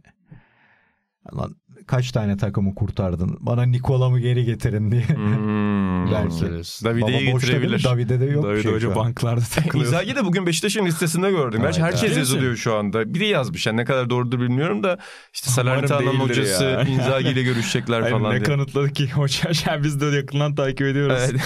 [1.36, 3.36] Lan kaç tane takımı kurtardın?
[3.40, 5.08] Bana Nikola'mı geri getirin diye.
[5.08, 5.92] Hmm.
[6.12, 6.44] Belki.
[6.84, 7.84] Davide'yi getirebilir.
[7.84, 9.86] Davide'de de yok bir David şey Hoca banklarda takılıyor.
[9.86, 11.60] İnzaghi de bugün Beşiktaş'ın listesinde gördüm.
[11.62, 12.16] Gerçi Evet, herkes evet.
[12.16, 13.14] yazılıyor şu anda.
[13.14, 14.98] Biri yazmış yani ne kadar doğrudur bilmiyorum da
[15.34, 16.82] işte Salernitano'nun hocası ya.
[16.88, 18.42] Inzaghi ile görüşecekler Hayır, falan ne diye.
[18.42, 21.18] kanıtladı ki hoca yani biz de yakından takip ediyoruz.
[21.30, 21.40] Evet.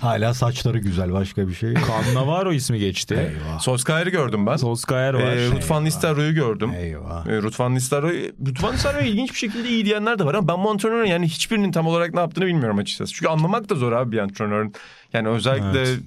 [0.00, 2.02] Hala saçları güzel başka bir şey yok.
[2.06, 3.14] Cannavaro ismi geçti.
[3.14, 3.60] Eyvah.
[3.60, 4.56] Solskjaer'i gördüm ben.
[4.56, 5.20] Solskjaer var.
[5.22, 6.70] Ee, Ruth van Nistelrooy'u gördüm.
[6.72, 7.26] Eyvah.
[7.26, 10.48] Ee, Ruth van Nistelrooy, Ruth van Nistelrooy ilginç bir şekilde iyi diyenler de var ama
[10.48, 13.12] ben bu antrenörün yani hiçbirinin tam olarak ne yaptığını bilmiyorum açıkçası.
[13.12, 14.74] Çünkü anlamak da zor abi bir antrenörün.
[15.12, 15.98] Yani özellikle Evet.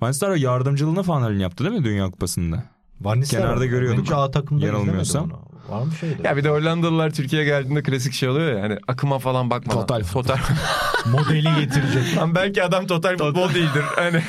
[0.00, 2.64] Van Nistelrooy yardımcılığını falan halini yaptı değil mi Dünya Kupası'nda?
[3.00, 3.46] Van Nistelrooy.
[3.46, 4.00] Kenarda görüyorduk.
[4.00, 5.40] Bence A takımda izlemedim onu.
[5.68, 6.28] Var mı şeyde?
[6.28, 9.80] ya bir de Hollandalılar Türkiye'ye geldiğinde klasik şey oluyor ya hani akıma falan bakmadan.
[9.80, 10.36] Total Total.
[11.10, 12.16] Modeli getirecek.
[12.16, 13.82] Lan belki adam total futbol değildir.
[13.96, 14.22] Hani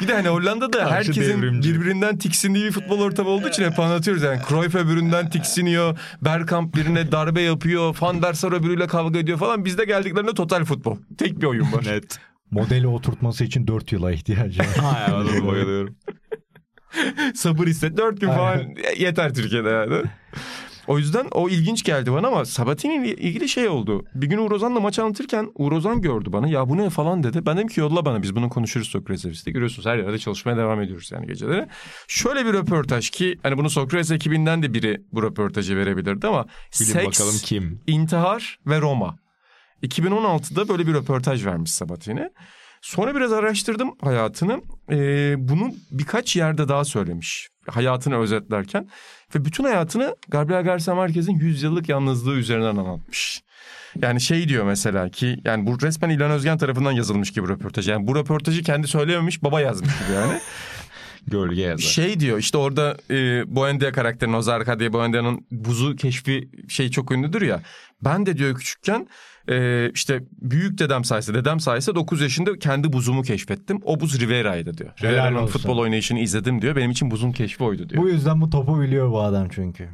[0.00, 1.74] bir de hani Hollanda'da Karşı herkesin devrimci.
[1.74, 4.22] birbirinden tiksindiği bir futbol ortamı olduğu için hep anlatıyoruz.
[4.22, 5.98] Yani Cruyff öbüründen tiksiniyor.
[6.22, 7.96] Bergkamp birine darbe yapıyor.
[8.00, 9.64] Van der Sar öbürüyle kavga ediyor falan.
[9.64, 10.96] Bizde geldiklerinde total futbol.
[11.18, 11.84] Tek bir oyun var.
[11.86, 12.18] Net.
[12.50, 14.66] Modeli oturtması için 4 yıla ihtiyacı var.
[14.66, 15.96] Hay adamı bayılıyorum.
[17.34, 17.96] Sabır iste.
[17.96, 18.60] Dört gün falan
[18.98, 20.02] yeter Türkiye'de yani.
[20.86, 24.04] O yüzden o ilginç geldi bana ama Sabatini ile ilgili şey oldu.
[24.14, 26.48] Bir gün Uğur Ozan'la maç anlatırken Uğur Ozan gördü bana.
[26.48, 27.46] Ya bu ne falan dedi.
[27.46, 29.50] Ben dedim ki yolla bana biz bunu konuşuruz Sokrates Ofis'te.
[29.50, 31.66] Görüyorsunuz her yerde çalışmaya devam ediyoruz yani geceleri.
[32.08, 36.46] Şöyle bir röportaj ki hani bunu Sokrates ekibinden de biri bu röportajı verebilirdi ama
[36.80, 37.80] Bilin seks, bakalım kim?
[37.86, 39.16] intihar ve Roma.
[39.82, 42.30] 2016'da böyle bir röportaj vermiş Sabatini.
[42.82, 44.60] Sonra biraz araştırdım hayatını.
[44.90, 47.48] Ee, bunu birkaç yerde daha söylemiş.
[47.70, 48.88] hayatını özetlerken.
[49.34, 53.42] Ve bütün hayatını Gabriel Garcia Marquez'in 100 yıllık yalnızlığı üzerinden anlatmış.
[54.02, 57.88] Yani şey diyor mesela ki yani bu resmen İlhan Özgen tarafından yazılmış gibi röportaj.
[57.88, 60.40] Yani bu röportajı kendi söylememiş baba yazmış gibi yani.
[61.26, 61.82] Gölge yazar.
[61.82, 67.42] Şey diyor işte orada e, Buendia karakterinin Ozarka diye Buendia'nın buzu keşfi şey çok ünlüdür
[67.42, 67.62] ya.
[68.04, 69.08] Ben de diyor küçükken
[69.50, 73.80] e, işte büyük dedem sayesinde dedem sayesinde 9 yaşında kendi buzumu keşfettim.
[73.84, 74.90] O buz Rivera'ydı diyor.
[75.02, 76.76] Rivera'nın futbol oynayışını izledim diyor.
[76.76, 78.02] Benim için buzun keşfi oydu diyor.
[78.02, 79.88] Bu yüzden bu topu biliyor bu adam çünkü.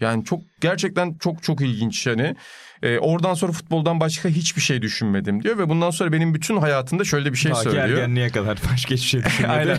[0.00, 2.36] Yani çok gerçekten çok çok ilginç yani.
[2.82, 7.04] E, oradan sonra futboldan başka hiçbir şey düşünmedim diyor ve bundan sonra benim bütün hayatımda
[7.04, 7.84] şöyle bir şey Ta söylüyor.
[7.88, 9.52] ergenliğe kadar başka hiçbir şey düşünmedi.
[9.58, 9.78] Aynen.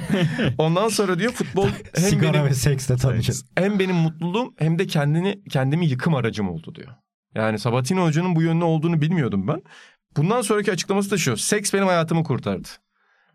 [0.58, 3.36] Ondan sonra diyor futbol hem Sigara benim ve seksle tanışın.
[3.56, 6.88] hem benim mutluluğum hem de kendini kendimi yıkım aracım oldu diyor.
[7.36, 9.62] Yani Sabatino Hoca'nın bu yönde olduğunu bilmiyordum ben.
[10.18, 11.38] Bundan sonraki açıklaması da şu.
[11.38, 12.68] Seks benim hayatımı kurtardı.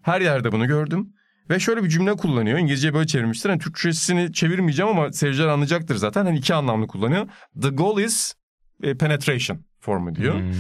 [0.03, 1.13] Her yerde bunu gördüm.
[1.51, 2.59] Ve şöyle bir cümle kullanıyor.
[2.59, 3.51] İngilizce böyle çevirmiştir.
[3.51, 6.25] Hani Türkçesini çevirmeyeceğim ama seyirciler anlayacaktır zaten.
[6.25, 7.29] Hani iki anlamlı kullanıyor.
[7.63, 8.35] The goal is
[8.83, 10.35] e, penetration formu diyor.
[10.35, 10.53] Hmm.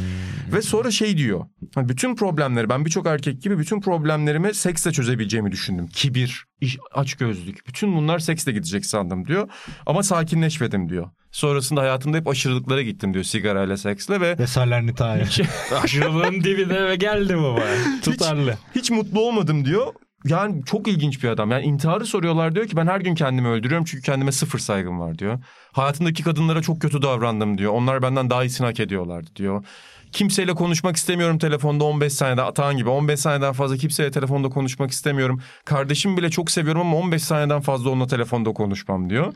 [0.53, 1.47] Ve sonra şey diyor.
[1.75, 5.87] Hani bütün problemleri ben birçok erkek gibi bütün problemlerimi seksle çözebileceğimi düşündüm.
[5.87, 7.67] Kibir, iş, açgözlük.
[7.67, 9.51] Bütün bunlar seksle gidecek sandım diyor.
[9.87, 11.11] Ama sakinleşmedim diyor.
[11.33, 15.23] Sonrasında hayatımda hep aşırılıklara gittim diyor sigarayla, seksle ve Ve Salernitana.
[15.83, 17.61] Aşırılığın dibine ve geldi baba.
[18.05, 18.55] Tutarlı.
[18.75, 19.87] hiç mutlu olmadım diyor.
[20.25, 21.51] Yani çok ilginç bir adam.
[21.51, 25.19] Yani intiharı soruyorlar diyor ki ben her gün kendimi öldürüyorum çünkü kendime sıfır saygım var
[25.19, 25.39] diyor.
[25.73, 27.73] Hayatımdaki kadınlara çok kötü davrandım diyor.
[27.73, 29.65] Onlar benden daha iyisini hak ediyorlardı diyor.
[30.13, 35.43] Kimseyle konuşmak istemiyorum telefonda 15 saniyede Atahan gibi 15 saniyeden fazla kimseyle telefonda konuşmak istemiyorum.
[35.65, 39.33] Kardeşimi bile çok seviyorum ama 15 saniyeden fazla onunla telefonda konuşmam diyor.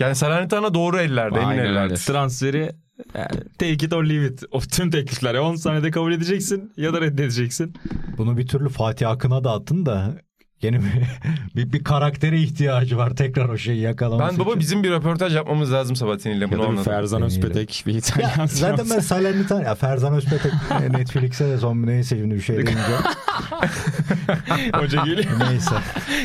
[0.00, 1.72] Yani Salernitana doğru ellerde emin Aynen öyle.
[1.72, 1.94] ellerde.
[1.94, 2.72] Transferi
[3.14, 3.28] yani,
[3.58, 4.42] take it or leave it.
[4.50, 7.74] O tüm teklifler 10 saniyede kabul edeceksin ya da reddedeceksin.
[8.18, 10.14] Bunu bir türlü Fatih Akın'a da atın da
[10.62, 10.84] yeni bir,
[11.56, 14.60] bir, bir karaktere ihtiyacı var tekrar o şeyi yakalaması Ben baba için.
[14.60, 16.84] bizim bir röportaj yapmamız lazım Sabatini ile bunu anladım.
[16.84, 17.22] Ferzan.
[17.22, 18.28] Özpetek bir İtalyan.
[18.38, 20.52] Ya, zaten ben Salernitana ya Ferzan Özpetek
[20.90, 23.00] Netflix'e de son neyse şimdi bir şey demeyeceğim.
[24.72, 25.24] Hoca geliyor.
[25.50, 25.74] neyse.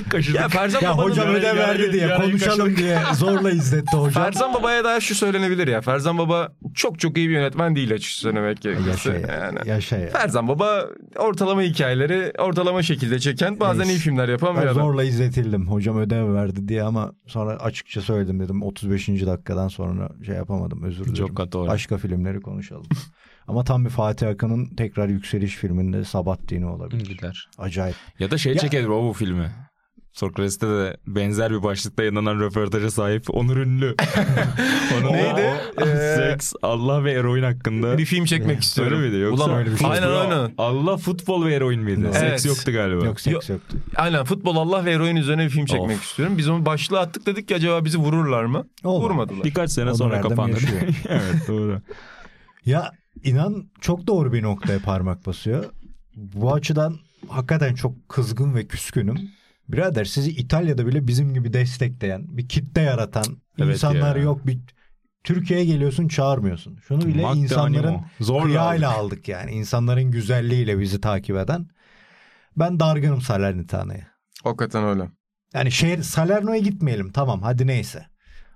[0.09, 0.39] Kaşıdık.
[0.41, 4.23] Ya Ferzan Ya hocam ödev verdi diye konuşalım kaşık- diye zorla izletti hocam.
[4.23, 5.81] Ferzan Baba'ya dair şu söylenebilir ya.
[5.81, 8.89] Ferzan Baba çok çok iyi bir yönetmen değil açıkçası söylemek gerekirse.
[8.89, 9.33] Yaşa ya.
[9.43, 9.59] Yani.
[9.69, 10.07] Yaşa ya.
[10.09, 10.85] Ferzan Baba
[11.17, 13.93] ortalama hikayeleri ortalama şekilde çeken bazen Neyse.
[13.93, 15.71] iyi filmler yapan bir Ben zorla izletildim.
[15.71, 19.07] Hocam ödev verdi diye ama sonra açıkça söyledim dedim 35.
[19.07, 21.27] dakikadan sonra şey yapamadım özür dilerim.
[21.27, 22.85] Çok katı Başka filmleri konuşalım.
[23.47, 27.05] ama tam bir Fatih Akın'ın tekrar yükseliş filminde Sabahattin'i olabilir.
[27.05, 27.49] Gider.
[27.57, 27.95] Acayip.
[28.19, 29.51] Ya da şey Ya- çekelim o bu filmi.
[30.15, 33.95] Sokrates'te de benzer bir başlıkta yayınlanan röportaja sahip Onur Ünlü.
[34.99, 35.53] Onun Neydi?
[35.81, 37.97] O, Ee, seks, Allah ve eroin hakkında.
[37.97, 38.97] Bir film çekmek istiyorum.
[38.97, 39.21] Öyle miydi?
[39.21, 40.53] Yoksa Ulan, öyle bir şey aynen Futbol- aynen.
[40.57, 42.01] Allah futbol ve eroin miydi?
[42.05, 42.15] Evet.
[42.41, 43.05] Seks yoktu galiba.
[43.05, 43.77] Yok seks yoktu.
[43.95, 46.03] Aynen futbol Allah ve eroin üzerine bir film çekmek Of.
[46.03, 46.37] istiyorum.
[46.37, 48.67] Biz onu başlığı attık dedik ki acaba bizi vururlar mı?
[48.83, 49.03] Olmadı.
[49.05, 49.43] Vurmadılar.
[49.43, 50.57] Birkaç sene Onur sonra kapandı.
[51.09, 51.81] evet doğru.
[52.65, 52.91] Ya
[53.23, 55.65] inan çok doğru bir noktaya parmak basıyor.
[56.15, 56.95] Bu açıdan
[57.29, 59.15] hakikaten çok kızgın ve küskünüm.
[59.69, 63.25] Birader sizi İtalya'da bile bizim gibi destekleyen, bir kitle yaratan
[63.59, 64.21] Evet insanlar ya.
[64.23, 64.47] yok.
[64.47, 64.59] Bir
[65.23, 66.77] Türkiye'ye geliyorsun çağırmıyorsun.
[66.87, 67.97] Şunu bile Madde insanların.
[68.19, 68.99] Zorla kıyayla aldık.
[69.13, 69.51] aldık yani.
[69.51, 71.67] İnsanların güzelliğiyle bizi takip eden.
[72.57, 74.07] Ben dargınım Salernitana'ya.
[74.43, 75.09] Hakikaten öyle.
[75.53, 78.05] Yani şehir Salerno'ya gitmeyelim tamam hadi neyse.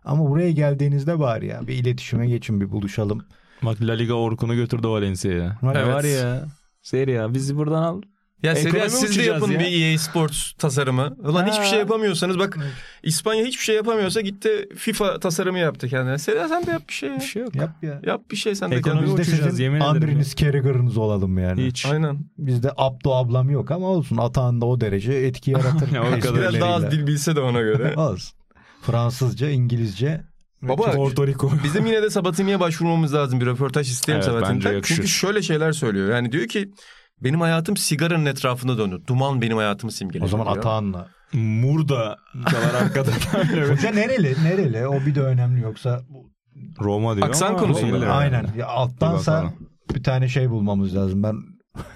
[0.04, 3.26] Ama buraya geldiğinizde bari ya bir iletişime geçin bir buluşalım.
[3.64, 5.58] Bak La Liga Orkun'u götürdü Valencia'ya.
[5.64, 5.88] Evet.
[5.88, 6.46] Var ya.
[6.82, 8.02] Seri ya bizi buradan al.
[8.44, 9.60] Ya Serie siz de yapın ya.
[9.60, 11.16] bir EA Sports tasarımı.
[11.20, 11.66] Ulan hiçbir Ha.
[11.66, 12.58] şey yapamıyorsanız bak
[13.04, 16.18] İspanya hiçbir şey yapamıyorsa gitti FIFA tasarımı yaptı kendine.
[16.18, 17.10] Serie sen de yap bir şey.
[17.10, 17.16] ya.
[17.16, 17.56] Bir şey yok.
[17.56, 18.02] Yap ya.
[18.06, 19.18] Yap bir şey sen de Ekonomi kendine.
[19.18, 21.66] De uçacağız, sizin yemin ederim Andriniz Carragher'ınız olalım yani.
[21.66, 21.86] Hiç.
[21.86, 22.20] Aynen.
[22.38, 25.92] Bizde Abdo ablam yok ama olsun Atahan da o derece etki yaratır.
[25.96, 26.36] Ya o kadar.
[26.36, 27.94] Biraz daha az dil bilse de ona göre.
[27.98, 28.38] olsun.
[28.82, 30.22] Fransızca, İngilizce.
[30.62, 31.52] Baba Porto Rico.
[31.64, 33.42] bizim yine de Sabatini'ye başvurmamız lazım.
[33.42, 34.82] Bir röportaj isteyelim Evet, Sabatini'den.
[34.82, 36.16] Çünkü şöyle şeyler söylüyor.
[36.16, 36.72] Yani diyor ki
[37.24, 39.02] benim hayatım sigaranın etrafında dönüyor.
[39.08, 40.26] Duman benim hayatımı simgeliyor.
[40.26, 40.46] O zaman.
[40.46, 41.08] Atahan'la.
[41.34, 42.18] Murda
[42.52, 43.12] çalar arkada.
[43.72, 44.36] Hoca nereli?
[44.44, 44.88] Nereli?
[44.88, 46.02] O bir de önemli yoksa
[46.82, 47.94] Roma diyor Aksan ama konusunda.
[47.94, 48.44] değiller aynen.
[48.44, 48.58] yani.
[48.58, 49.54] Ya alttansa
[49.96, 51.24] bir tane şey bulmamız lazım.
[51.24, 51.36] Ben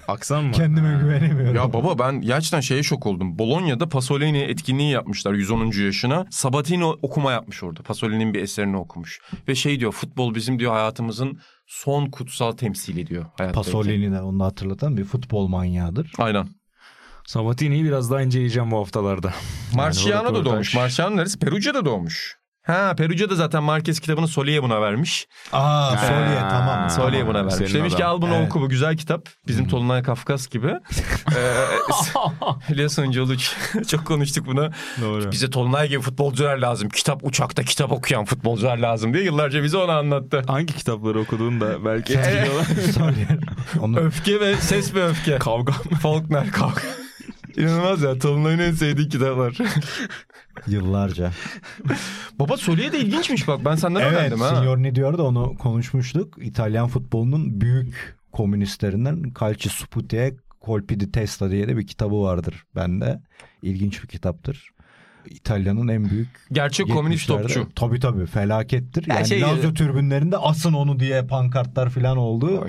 [0.08, 0.52] Aksan mı?
[0.52, 1.54] kendime güvenemiyorum.
[1.56, 3.38] Ya baba ben gerçekten şeye şok oldum.
[3.38, 5.70] Bolonya'da Pasolini etkinliği yapmışlar 110.
[5.84, 6.26] yaşına.
[6.30, 7.82] Sabatini okuma yapmış orada.
[7.82, 9.20] Pasolini'nin bir eserini okumuş.
[9.48, 13.24] Ve şey diyor futbol bizim diyor hayatımızın son kutsal temsili diyor.
[13.38, 13.72] hayattaki.
[13.72, 16.12] Pasolini de onu hatırlatan bir futbol manyağıdır.
[16.18, 16.48] Aynen.
[17.26, 19.32] Sabatini'yi biraz daha inceleyeceğim bu haftalarda.
[19.74, 20.74] Marciano Yani da doğmuş.
[20.74, 21.38] Marciano neresi?
[21.38, 22.38] Perugia'da doğmuş.
[22.66, 25.26] Ha Perugia da zaten Marquez kitabını Soli'ye buna vermiş.
[25.52, 26.90] Aa Soliye tamam.
[26.90, 27.74] Soli'ye Tamam, buna vermiş.
[27.74, 28.16] Demiş ki adam.
[28.16, 28.46] al bunu Evet.
[28.48, 29.28] oku bu güzel kitap.
[29.46, 30.66] Bizim Tolunay Kafkas gibi.
[31.36, 31.52] ee,
[32.72, 33.52] biliyorsun Coluç.
[33.88, 34.70] Çok konuştuk bunu.
[35.00, 35.32] Doğru.
[35.32, 36.88] Bize Tolunay gibi futbolcular lazım.
[36.88, 40.42] Kitap uçakta kitap okuyan futbolcular lazım diye yıllarca bize onu anlattı.
[40.46, 42.64] Hangi kitapları okuduğunu da belki etkiliyorlar.
[42.94, 43.28] Soliye.
[43.80, 45.38] Onu Öfke ve ses ve öfke.
[45.38, 45.72] Kavga.
[46.02, 46.80] Faulkner kavga.
[47.56, 48.18] İnanılmaz ya.
[48.18, 49.52] Tolunay'ın en sevdiği kitaplar.
[50.66, 51.30] Yıllarca.
[52.38, 53.64] Baba Soli'ye de ilginçmiş bak.
[53.64, 54.48] Ben senden Evet, öğrendim ha.
[54.56, 56.34] Signorni diyor da onu konuşmuştuk.
[56.40, 60.34] İtalyan futbolunun büyük komünistlerinden Calci Sputie
[60.66, 63.20] Colpi di Testa diye de bir kitabı vardır bende.
[63.62, 64.70] İlginç bir kitaptır.
[65.30, 67.68] İtalya'nın en büyük Gerçek komünist 70'lerde topçu.
[67.74, 69.06] Tabii tabii felakettir.
[69.08, 72.60] Ya Yani şey- Lazio türbünlerinde asın onu diye pankartlar falan oldu.
[72.62, 72.68] Oy.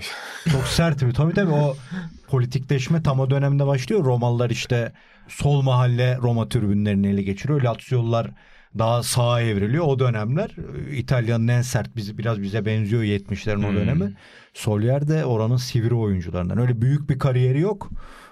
[0.51, 1.13] Çok sert bir.
[1.13, 1.75] Tabii tabii o
[2.27, 4.05] politikleşme tam o dönemde başlıyor.
[4.05, 4.91] Romalılar işte
[5.27, 7.61] sol mahalle Roma türbünlerini ele geçiriyor.
[7.61, 8.31] Lazio'lular
[8.77, 9.85] daha sağa evriliyor.
[9.87, 10.55] O dönemler
[10.89, 13.75] e, İtalya'nın en sert bizi biraz bize benziyor 70'lerin o Hmm.
[13.75, 14.13] dönemi.
[14.53, 16.57] Solier de oranın sivri oyuncularından.
[16.57, 17.89] Öyle büyük bir kariyeri yok.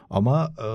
[0.09, 0.67] Ama e,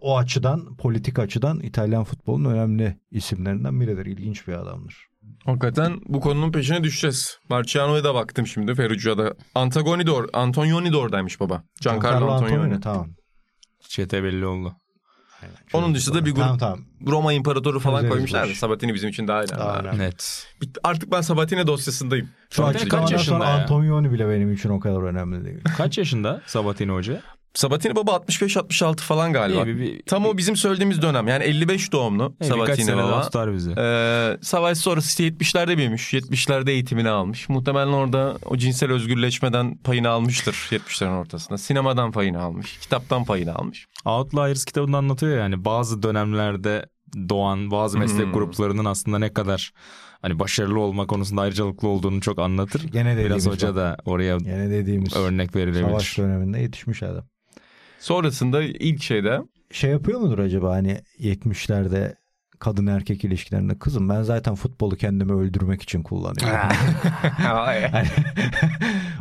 [0.00, 4.06] o açıdan politik açıdan İtalyan futbolunun önemli isimlerinden biridir.
[4.06, 5.08] İlginç bir adamdır.
[5.44, 7.38] Hakikaten bu konunun peşine düşeceğiz.
[7.50, 9.34] Marciano'ya da baktım şimdi Ferrugia'da.
[9.54, 11.62] Antagoni de or Antonioni de oradaymış baba.
[11.80, 12.80] Giancarlo Antonioni.
[12.80, 13.08] Tamam.
[13.88, 14.76] Çete belli oldu.
[15.72, 16.80] Onun dışında bir grup Tamam tamam.
[17.06, 18.42] Roma İmparatoru falan Çözeriz koymuşlar.
[18.42, 18.58] bu da işi.
[18.60, 19.58] Sabatini bizim için daha önemli.
[19.58, 19.78] Daha Ha.
[19.78, 19.98] önemli.
[19.98, 20.46] Net.
[20.62, 22.28] Bit- Artık ben Sabatini dosyasındayım.
[22.50, 23.54] Şu açıklamadan kaç yaşında sonra ya?
[23.54, 25.58] Antonioni bile benim için o kadar önemli değil.
[25.76, 27.22] Kaç yaşında Sabatini Hoca?
[27.54, 29.60] Sabatini baba 65-66 falan galiba.
[29.62, 31.28] İyi, bir- bir- Tam o bizim söylediğimiz dönem.
[31.28, 33.20] Yani 55 doğumlu birkaç Sabatini sene daha baba.
[33.22, 33.74] tutar bizi.
[33.78, 36.14] Ee, savaş sonrası işte 70'lerde büyümüş.
[36.14, 37.48] 70'lerde eğitimini almış.
[37.48, 41.58] Muhtemelen orada o cinsel özgürleşmeden payını almıştır 70'lerin ortasında.
[41.58, 42.78] Sinemadan payını almış.
[42.78, 43.86] Kitaptan payını almış.
[44.04, 46.86] Outliers kitabında anlatıyor ya yani bazı dönemlerde
[47.28, 48.32] doğan bazı meslek Hmm.
[48.32, 49.72] gruplarının aslında ne kadar
[50.22, 52.82] hani başarılı olma konusunda ayrıcalıklı olduğunu çok anlatır.
[52.82, 55.82] Gene dediğimiz Biraz hoca da oraya Yine dediğimiz örnek verilebilir.
[55.88, 57.24] savaş döneminde yetişmiş adam.
[57.98, 59.40] Sonrasında ilk şeyde
[59.72, 62.14] Şey yapıyor mudur acaba hani 70'lerde
[62.58, 66.58] kadın erkek ilişkilerinde kızım ben zaten futbolu kendimi öldürmek için kullanıyorum.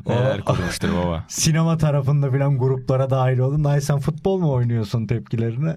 [0.05, 1.25] O Neler kurmuştur baba.
[1.27, 3.63] sinema tarafında filan gruplara dahil oldun.
[3.63, 5.75] Ay sen futbol mu oynuyorsun tepkilerine?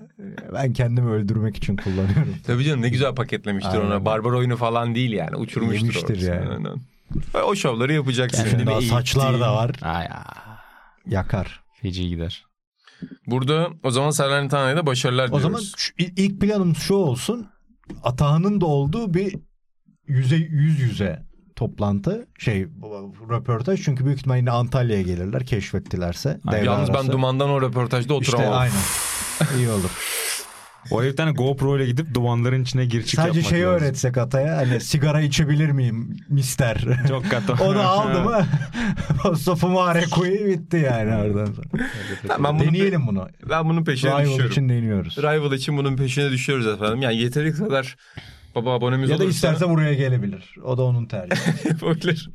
[0.54, 2.34] Ben kendimi öldürmek için kullanıyorum.
[2.46, 3.86] Tabii canım ne güzel paketlemiştir Aynen.
[3.86, 4.04] ona.
[4.04, 5.36] Barbar oyunu falan değil yani.
[5.36, 6.26] Uçurmuştur Yemiştir orası.
[6.26, 6.48] yani.
[6.48, 6.76] Aynen.
[7.46, 8.46] O şovları yapacaksın.
[8.50, 9.70] Şimdi daha saçlar da var.
[9.82, 10.24] Ay ya.
[11.06, 11.60] Yakar.
[11.82, 12.44] Feci gider.
[13.26, 15.42] Burada o zaman Salernitane'ye de başarılar O diliyoruz.
[15.42, 17.46] zaman şu- il- ilk planım şu olsun.
[18.02, 19.36] Atahan'ın da olduğu bir
[20.06, 21.22] yüze yüz yüze
[21.56, 22.62] toplantı şey
[23.30, 26.40] röportaj çünkü büyük ihtimalle yine Antalya'ya gelirler keşfettilerse.
[26.52, 27.12] devre Yalnız ben arası.
[27.12, 28.58] dumandan o röportajda işte oturamam.
[28.58, 28.74] aynen.
[29.58, 29.90] İyi olur.
[30.90, 33.74] Oraya bir tane GoPro ile gidip dumanların içine gir çık Sadece şeyi lazım.
[33.76, 36.84] öğretsek Atay'a hani sigara içebilir miyim mister?
[37.08, 37.52] Çok katı.
[37.64, 38.46] Onu aldı mı
[39.36, 41.84] sofumu arekuyu bitti yani oradan sonra.
[42.44, 43.28] Ben bunu, Deneyelim bunu.
[43.50, 44.50] ben bunun peşine Rival düşüyorum.
[44.50, 45.18] için deniyoruz.
[45.18, 47.02] Rival için bunun peşine düşüyoruz efendim.
[47.02, 47.96] Yani yeteri kadar
[48.54, 50.54] baba abonemiz Ya da olursa isterse buraya gelebilir.
[50.64, 51.68] O da onun tercihi.
[51.68, 52.30] yapabilir.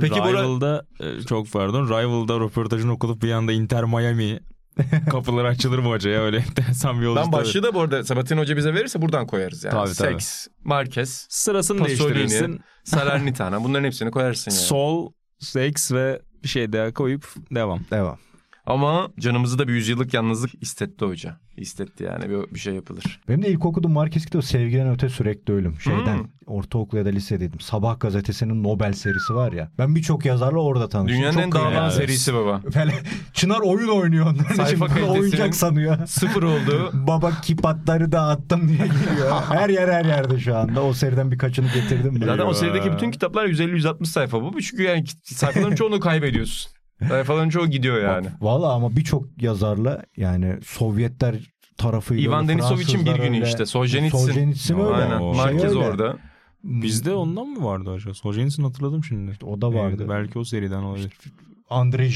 [0.00, 4.40] Peki Rival'da e, çok pardon Rival'da röportajını okutup bir anda Inter Miami
[5.10, 7.32] kapıları açılır mı hocaya öyle enteresan bir yol Ben işte.
[7.32, 9.72] başlığı da bu arada Sabatin Hoca bize verirse buradan koyarız yani.
[9.72, 10.12] Tabii, tabii.
[10.12, 12.60] Seks, Marquez, Sırasını Pasolini, değiştirirsin.
[12.84, 14.60] Salernitana bunların hepsini koyarsın yani.
[14.60, 17.80] Sol, seks ve bir şey daha koyup devam.
[17.90, 18.18] Devam.
[18.66, 21.36] Ama canımızı da bir yüzyıllık yalnızlık istetti hoca.
[21.56, 23.20] İstetti yani bir, bir şey yapılır.
[23.28, 25.80] Benim de ilk okuduğum Marquez kitabı Sevgiden Öte Sürekli Ölüm.
[25.80, 26.26] Şeyden Hmm.
[26.46, 27.60] ortaokul ya da lisedeydim.
[27.60, 29.70] Sabah gazetesinin Nobel serisi var ya.
[29.78, 31.18] Ben birçok yazarla orada tanıştım.
[31.18, 32.60] Dünyanın Çok en dağılan serisi baba.
[33.32, 35.02] Çınar oyun oynuyor onların Sayfa için.
[35.02, 36.06] Oyuncak sanıyor.
[36.06, 36.90] Sıfır oldu.
[37.06, 39.42] Baba kipatları dağıttım diye geliyor.
[39.48, 40.82] Her yer her yerde şu anda.
[40.82, 42.18] O seriden birkaçını getirdim.
[42.24, 44.60] Zaten o serideki bütün kitaplar 150-160 sayfa bu.
[44.62, 46.72] Çünkü yani sayfaların çoğunu kaybediyorsun.
[47.08, 48.26] Sayfaların çoğu gidiyor yani.
[48.40, 51.34] Valla ama birçok yazarla yani Sovyetler
[51.76, 53.46] tarafıyla Ivan Denisovic'in bir günü öyle.
[53.46, 53.66] işte.
[53.66, 54.18] Solzhenitsyn.
[54.18, 54.94] Solzhenitsyn öyle.
[54.94, 55.18] Aynen.
[55.18, 55.78] Şey Marquez öyle.
[55.78, 56.16] orada.
[56.64, 58.14] Bizde ondan mı vardı acaba?
[58.14, 59.32] Sojensin hatırladım şimdi.
[59.44, 60.04] O da vardı.
[60.04, 61.12] Ee, belki o seriden olabilir.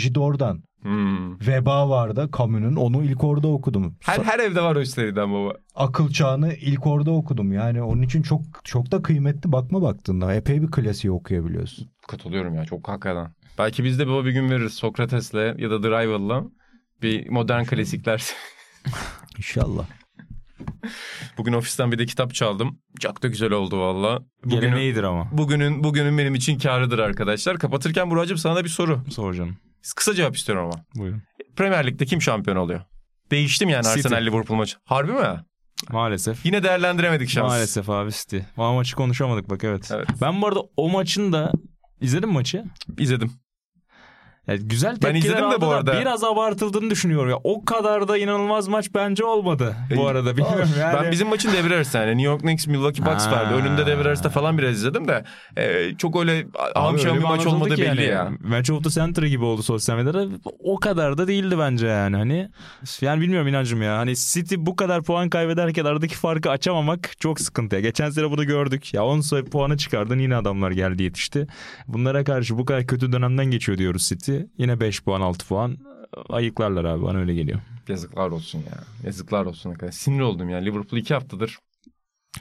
[0.02, 0.62] Gide oradan.
[0.82, 1.40] Hmm.
[1.40, 2.76] Veba vardı Camus'un.
[2.76, 3.96] Onu ilk orada okudum.
[4.02, 5.52] Her, her evde var o seriden baba.
[5.74, 7.52] Akıl Çağı'nı ilk orada okudum.
[7.52, 10.34] Yani onun için çok çok da kıymetli bakma baktığında.
[10.34, 11.88] Epey bir klasiği okuyabiliyorsun.
[12.08, 13.32] Katılıyorum ya çok hakikaten.
[13.58, 16.44] Belki biz de baba bir gün veririz Sokrates'le ya da The Rival'la.
[17.02, 18.24] Bir modern klasikler.
[19.38, 19.86] İnşallah.
[21.38, 22.78] Bugün ofisten bir de kitap çaldım.
[23.00, 24.20] Çok da güzel oldu valla.
[24.44, 25.28] Bugünün, Geleneğidir ama.
[25.32, 27.58] bugünün, bugünün benim için karıdır arkadaşlar.
[27.58, 29.00] Kapatırken Buracığım sana da bir soru.
[29.10, 29.56] Sor canım.
[29.96, 30.84] Kısa cevap istiyorum ama.
[30.96, 31.22] Buyurun.
[31.56, 32.80] Premier Lig'de kim şampiyon oluyor?
[33.30, 33.98] Değiştim yani City.
[33.98, 34.76] Arsenal Liverpool maçı.
[34.84, 35.44] Harbi mi?
[35.90, 36.46] Maalesef.
[36.46, 37.48] Yine değerlendiremedik şans.
[37.48, 38.38] Maalesef abi City.
[38.56, 39.90] O maçı konuşamadık bak evet.
[39.94, 40.08] Evet.
[40.20, 41.52] Ben bu arada o maçın da
[42.00, 42.64] izledim mi maçı.
[42.98, 43.32] İzledim.
[44.48, 46.00] Yani güzel Ben tepkiler izledim de bu da arada.
[46.00, 47.30] biraz abartıldığını düşünüyorum.
[47.30, 50.36] Ya o kadar da inanılmaz maç bence olmadı bu E, arada.
[50.36, 50.98] Bilmiyorum yani.
[51.02, 53.54] Ben bizim maçın devre arası yani New York Knicks Milwaukee Bucks vardı.
[53.54, 55.24] Önünde devre arasında falan biraz izledim de
[55.56, 58.02] e, çok öyle hamşan bir maç olmadı belli yani.
[58.04, 58.30] ya.
[58.40, 60.26] Match of the Century gibi oldu sosyal medyada.
[60.64, 62.16] O kadar da değildi bence yani.
[62.16, 62.48] Hani
[63.00, 63.98] yani bilmiyorum inancım ya.
[63.98, 67.80] Hani City bu kadar puan kaybederken aradaki farkı açamamak çok sıkıntı ya.
[67.82, 68.94] Geçen sene bunu gördük.
[68.94, 71.46] Ya 10 sayı puanı çıkardın yine adamlar geldi yetişti.
[71.88, 74.35] Bunlara karşı bu kadar kötü dönemden geçiyor diyoruz City.
[74.58, 75.76] Yine 5 puan 6 puan
[76.28, 77.60] ayıklarlar abi bana öyle geliyor.
[77.88, 78.78] Yazıklar olsun ya.
[79.04, 79.76] Yazıklar olsun.
[79.90, 80.58] Sinir oldum ya.
[80.58, 81.58] Liverpool iki haftadır.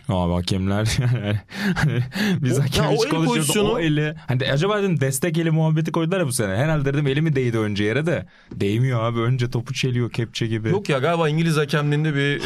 [0.09, 0.85] Abi hakemler
[1.75, 2.03] hani
[2.41, 4.15] biz O- hakem hiç pozisyonu- o eli.
[4.27, 6.55] Hani acaba dedim destek eli muhabbeti koydular ya bu sene.
[6.55, 8.25] Herhalde dedim eli mi değdi önce yere de.
[8.51, 10.69] Değmiyor abi önce topu çeliyor kepçe gibi.
[10.69, 12.41] Yok ya galiba İngiliz hakemliğinde bir...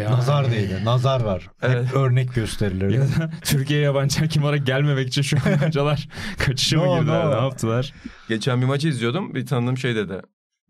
[0.00, 0.80] e, Nazar değdi.
[0.84, 1.50] Nazar var.
[1.62, 1.86] Evet.
[1.86, 2.90] Hep örnek gösterilir.
[2.90, 6.08] Ya da Türkiye yabancı hakim olarak gelmemek için şu an hocalar
[6.38, 7.30] kaçışa mı No, girdiler no.
[7.30, 7.92] ne yaptılar?
[8.28, 9.34] geçen bir maçı izliyordum.
[9.34, 10.14] Bir tanıdığım şey dedi.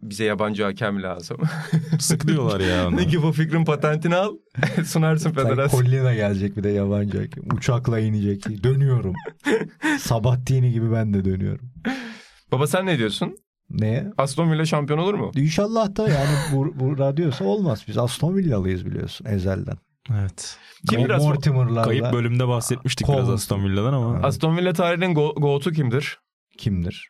[0.02, 1.36] Bize yabancı hakem lazım.
[1.98, 2.96] Sıkılıyorlar ya onu.
[2.96, 4.36] ne ki bu fikrin patentini al.
[4.84, 5.80] sunarsın federasyon.
[5.80, 7.44] Collina gelecek bir de yabancı hakem.
[7.56, 8.62] Uçakla inecek.
[8.64, 9.14] Dönüyorum.
[10.00, 11.72] Sabahtini gibi ben de dönüyorum.
[12.52, 13.36] Baba sen ne diyorsun?
[13.70, 14.12] Neye?
[14.18, 15.30] Aston Villa şampiyon olur mu?
[15.34, 17.84] İnşallah da yani bu, bu radyosa olmaz.
[17.88, 19.76] Biz Aston Villa'lıyız biliyorsun ezelden.
[20.10, 20.58] Evet.
[20.90, 23.18] Kim biraz Mortimer'larla Kayıp bölümde bahsetmiştik Colin.
[23.18, 24.14] biraz Aston Villa'dan ama.
[24.14, 24.24] Evet.
[24.24, 26.18] Aston Villa tarihinin go- go'tu kimdir?
[26.58, 27.08] kimdir?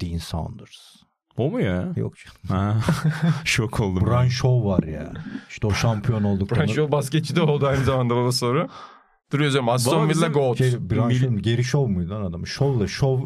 [0.00, 0.97] Dean Saunders.
[1.38, 1.92] O mu ya?
[1.96, 2.36] Yok canım.
[2.48, 2.76] Ha.
[3.44, 4.06] Şok oldum.
[4.06, 5.12] Brian Shaw var ya.
[5.50, 8.68] İşte o şampiyon olduktan Brian Shaw basketçi de oldu aynı zamanda baba soru.
[9.32, 10.58] Dur yazıyorum Aston Villa GOAT.
[10.58, 12.46] Şey, Brian Mil- Shaw, Geri Shaw muydu lan adam?
[12.46, 13.24] Shaw'la Shaw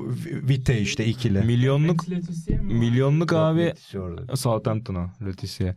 [0.49, 1.41] Vite işte ikili.
[1.41, 2.05] Milyonluk
[2.63, 3.73] milyonluk abi.
[4.35, 5.75] Southampton'a Leticia.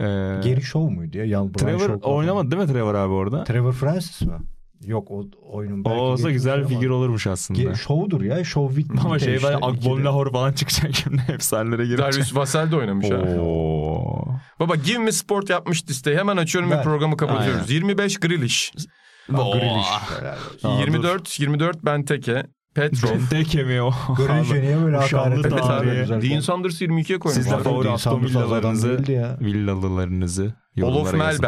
[0.00, 0.04] Ee,
[0.44, 1.24] Geri Shaw muydu ya?
[1.24, 3.44] Yan, Trevor oynamadı değil mi Trevor abi orada?
[3.44, 4.34] Trevor Francis mi?
[4.84, 7.60] Yok o oyunun O belki olsa geçmiş güzel ama- figür olurmuş aslında.
[7.62, 8.44] Ge- Show'dur ya.
[8.44, 9.58] Show Vite Ama şey işte, var.
[9.62, 11.98] Akbon Lahore falan çıkacak şimdi efsanelere girecek.
[12.12, 13.16] Darius Vassell de oynamış ha.
[14.60, 16.18] Baba Give Me Sport yapmış listeyi.
[16.18, 17.70] Hemen açıyorum ve programı kapatıyoruz.
[17.70, 18.72] 25 Grealish.
[19.26, 20.68] Helal olsun.
[20.68, 22.46] Aa, 24 24 Benteke.
[22.74, 23.10] Petrov.
[23.10, 23.90] Benteke mi o?
[24.16, 25.72] Grealish'e niye böyle hakaret Evet tarihi.
[25.72, 25.88] abi.
[25.88, 26.30] ediyorsunuz?
[26.30, 27.42] Dean Saunders 22'ye koymuş.
[27.42, 28.98] Siz de favori Aston Villa'larınızı.
[29.40, 30.42] Villalılarınızı
[30.82, 31.42] Olof yorumlara yazın.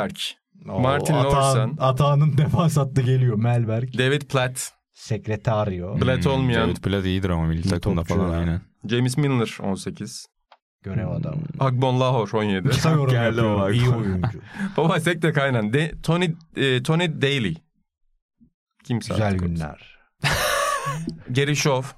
[0.68, 1.76] Oo, Martin Lorsen.
[1.78, 3.36] Atağının defans hattı geliyor.
[3.36, 3.98] Melberg.
[3.98, 4.72] David Platt.
[4.92, 5.96] Sekretaryo.
[5.96, 6.68] Platt olmayan.
[6.68, 8.60] David Platt iyidir ama milli takımda falan aynen.
[8.86, 10.26] James Milner 18.
[10.82, 11.42] Görev adamı.
[11.60, 12.68] Agbon Lahore 17.
[12.68, 14.40] Kısa yorum o İyi oyuncu.
[14.76, 15.72] Baba sek de kaynan.
[15.72, 17.54] De, Tony, e, Tony Daly.
[18.84, 19.98] Kimse Güzel artık günler.
[21.30, 21.96] Gary Shaw.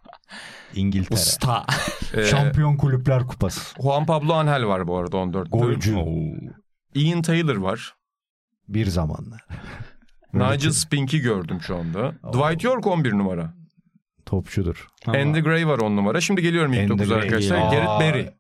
[0.75, 1.19] İngiltere.
[1.19, 1.67] Usta.
[2.15, 3.83] e, Şampiyon Kulüpler Kupası.
[3.83, 5.51] Juan Pablo Angel var bu arada 14'te.
[5.51, 5.97] Golcü.
[6.95, 7.95] Ian Taylor var.
[8.75, 9.45] Bir zamanlar.
[10.35, 12.13] Nigel Spink'i gördüm şu anda.
[12.33, 13.55] Dwight York 11 numara.
[14.27, 14.87] Topçudur.
[15.07, 16.21] Andy Gray var 10 numara.
[16.21, 17.21] Şimdi geliyorum ilk Andy 9 Gray.
[17.21, 17.57] arkadaşlar.
[17.59, 17.71] Aa.
[17.71, 18.31] Gareth Barry.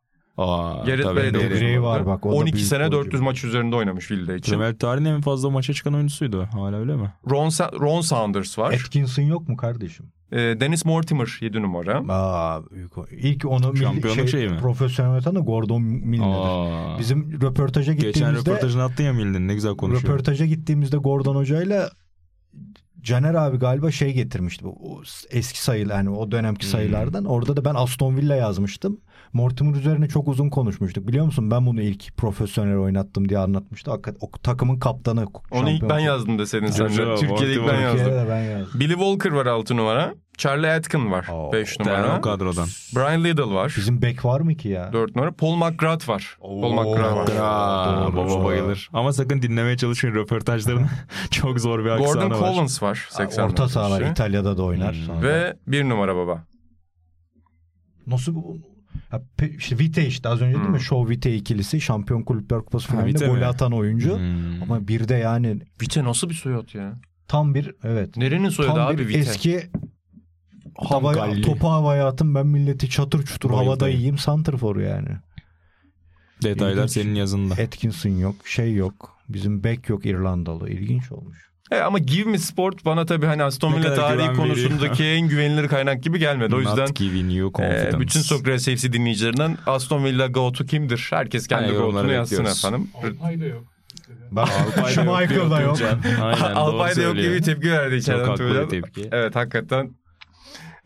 [0.40, 1.44] Aa, Gareth tabii Barry de Barry.
[1.46, 1.92] dokuz Gray numara.
[1.92, 2.96] var bak, o da 12 büyük sene golcü.
[2.96, 4.52] 400 maç üzerinde oynamış Villa için.
[4.52, 6.48] Premier tarihin en fazla maça çıkan oynusuydu.
[6.52, 7.12] Hala öyle mi?
[7.30, 8.72] Ron, Sa- Ron Saunders var.
[8.72, 10.06] Atkinson yok mu kardeşim?
[10.32, 12.02] E, Dennis Mortimer 7 numara.
[12.08, 13.06] Aa, büyük o.
[13.10, 14.58] İlk onu milli- Şampiyonluk şeyi mi?
[14.60, 16.94] Profesyonel da Gordon Milner'dir.
[16.94, 16.98] Aa.
[16.98, 20.02] Bizim röportaja Geçen gittiğimizde röportajını attın ya Mildin ne güzel konuşuyor.
[20.12, 21.90] röportaja gittiğimizde Gordon Hoca'yla
[23.02, 24.64] Caner abi galiba şey getirmişti.
[24.64, 26.70] Bu eski sayılar yani o dönemki Hmm.
[26.70, 27.24] sayılardan.
[27.24, 29.00] Orada da ben Aston Villa yazmıştım.
[29.32, 31.08] Mortimer üzerine çok uzun konuşmuştuk.
[31.08, 31.50] Biliyor musun?
[31.50, 33.90] Ben bunu ilk profesyonel oynattım diye anlatmıştı.
[33.90, 35.26] Hakikaten o takımın kaptanı.
[35.50, 37.98] Onu ilk ben yazdım deseydin sen Türkiye'de ilk ben yazdım.
[37.98, 38.80] Türkiye'de de ben yazdım.
[38.80, 40.14] Billy Walker var 6 numara.
[40.38, 42.18] Charlie Atkin var Oo, 5 Yani numara.
[42.18, 42.66] o kadrodan.
[42.96, 44.92] Brian Liddell var Bizim bek var mı ki ya?
[44.92, 45.32] 4 numara.
[45.32, 46.36] Paul McGrath var.
[46.40, 48.06] Paul McGrath var.
[48.06, 48.44] Doğru, baba doğru.
[48.44, 48.90] bayılır.
[48.92, 50.88] Ama sakın dinlemeye çalışın röportajlarını.
[51.30, 52.52] Çok zor bir aksanı Gordon var.
[52.54, 53.06] Collins var.
[53.10, 54.94] 80 Orta sahalar İtalya'da da oynar.
[54.94, 55.02] Hmm.
[55.04, 55.22] sonra.
[55.22, 56.44] Ve 1 numara baba.
[58.06, 58.69] Nasıl bu?
[59.12, 59.22] Ya,
[59.58, 60.72] işte Vite işte az önce değil Hmm.
[60.72, 60.80] mi?
[60.80, 64.18] Show Vite ikilisi şampiyon kulüpler kupası finalinde gol atan oyuncu.
[64.18, 64.62] Hmm.
[64.62, 66.94] Ama bir de yani Vite nasıl bir soyad ya?
[67.28, 68.16] tam bir evet.
[68.16, 69.18] Nerenin soyadı tam abi Vite?
[69.18, 69.62] eski
[70.76, 73.64] havaya, topu havaya atın ben milleti çatır çutur Bayıldı.
[73.64, 75.08] havada yiyeyim santrfor yani.
[76.42, 76.90] Detaylar İlginç.
[76.90, 77.54] senin yazında.
[77.54, 79.16] Atkinson yok şey yok.
[79.28, 80.70] Bizim bek yok İrlandalı.
[80.70, 81.49] İlginç olmuş.
[81.70, 86.02] E, ama Give Me Sport bana tabii hani Aston Villa tarihi konusundaki en güvenilir kaynak
[86.02, 86.54] gibi gelmedi.
[86.54, 88.00] O yüzden Not giving you e, confidence.
[88.00, 91.06] bütün Sokrates FC dinleyicilerinden Aston Villa GOAT'u kimdir?
[91.10, 92.90] Herkes kendi Aynen, GOAT'unu yazsın efendim.
[94.30, 95.78] Bak Alpay şu da yok Michael da diyor yok.
[96.22, 98.64] Aynen, Alpay da doğru yok gibi tepki verdi Çok içeriden haklı Tuğcan.
[98.64, 99.08] bir tepki.
[99.12, 99.90] Evet hakikaten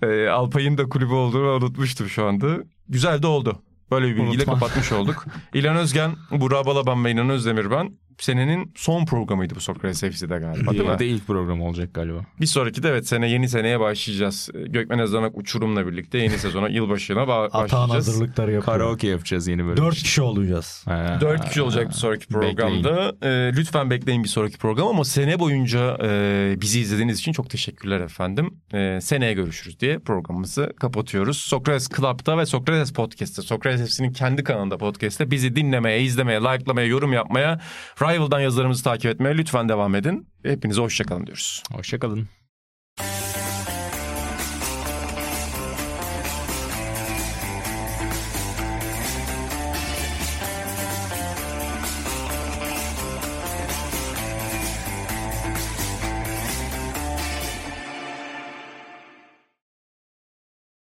[0.02, 2.46] e, Alpay'ın da kulübü olduğunu unutmuştum şu anda.
[2.88, 3.62] Güzel de oldu.
[3.90, 4.54] Böyle bir bilgiyle Unutma.
[4.54, 5.24] kapatmış olduk.
[5.54, 7.90] İlhan Özgen, Burak Balaban ve İnan Özdemir ben.
[8.18, 10.98] Senenin son programıydı bu Sokrates FC'de galiba değil mi?
[10.98, 12.18] da ilk program olacak galiba.
[12.40, 14.50] Bir sonraki de evet sene yeni seneye başlayacağız.
[14.54, 18.08] Gökmen Özdanak uçurumla birlikte yeni sezona yılbaşına ba- Atağın başlayacağız.
[18.08, 18.74] hazırlıkları yapıyor.
[18.78, 19.76] Karaoke yapacağız yeni bölüm.
[19.76, 20.82] Dört kişi olacağız.
[20.88, 22.56] Ha, Dört kişi olacak bir sonraki Bekleyin.
[22.56, 23.12] programda.
[23.22, 28.00] Ee, lütfen bekleyin bir sonraki program ama sene boyunca e, bizi izlediğiniz için çok teşekkürler
[28.00, 28.54] efendim.
[28.74, 31.38] Ee, seneye görüşürüz diye programımızı kapatıyoruz.
[31.38, 37.12] Sokrates Club'da ve Sokrates Podcast'te, Sokrates FC'nin kendi kanalında podcast'te bizi dinlemeye, izlemeye, like'lamaya, yorum
[37.12, 37.60] yapmaya,
[38.04, 40.28] Prival'dan yazılarımızı takip etmeye lütfen devam edin.
[40.42, 41.62] Hepinize hoşçakalın diyoruz.
[41.72, 42.28] Hoşçakalın.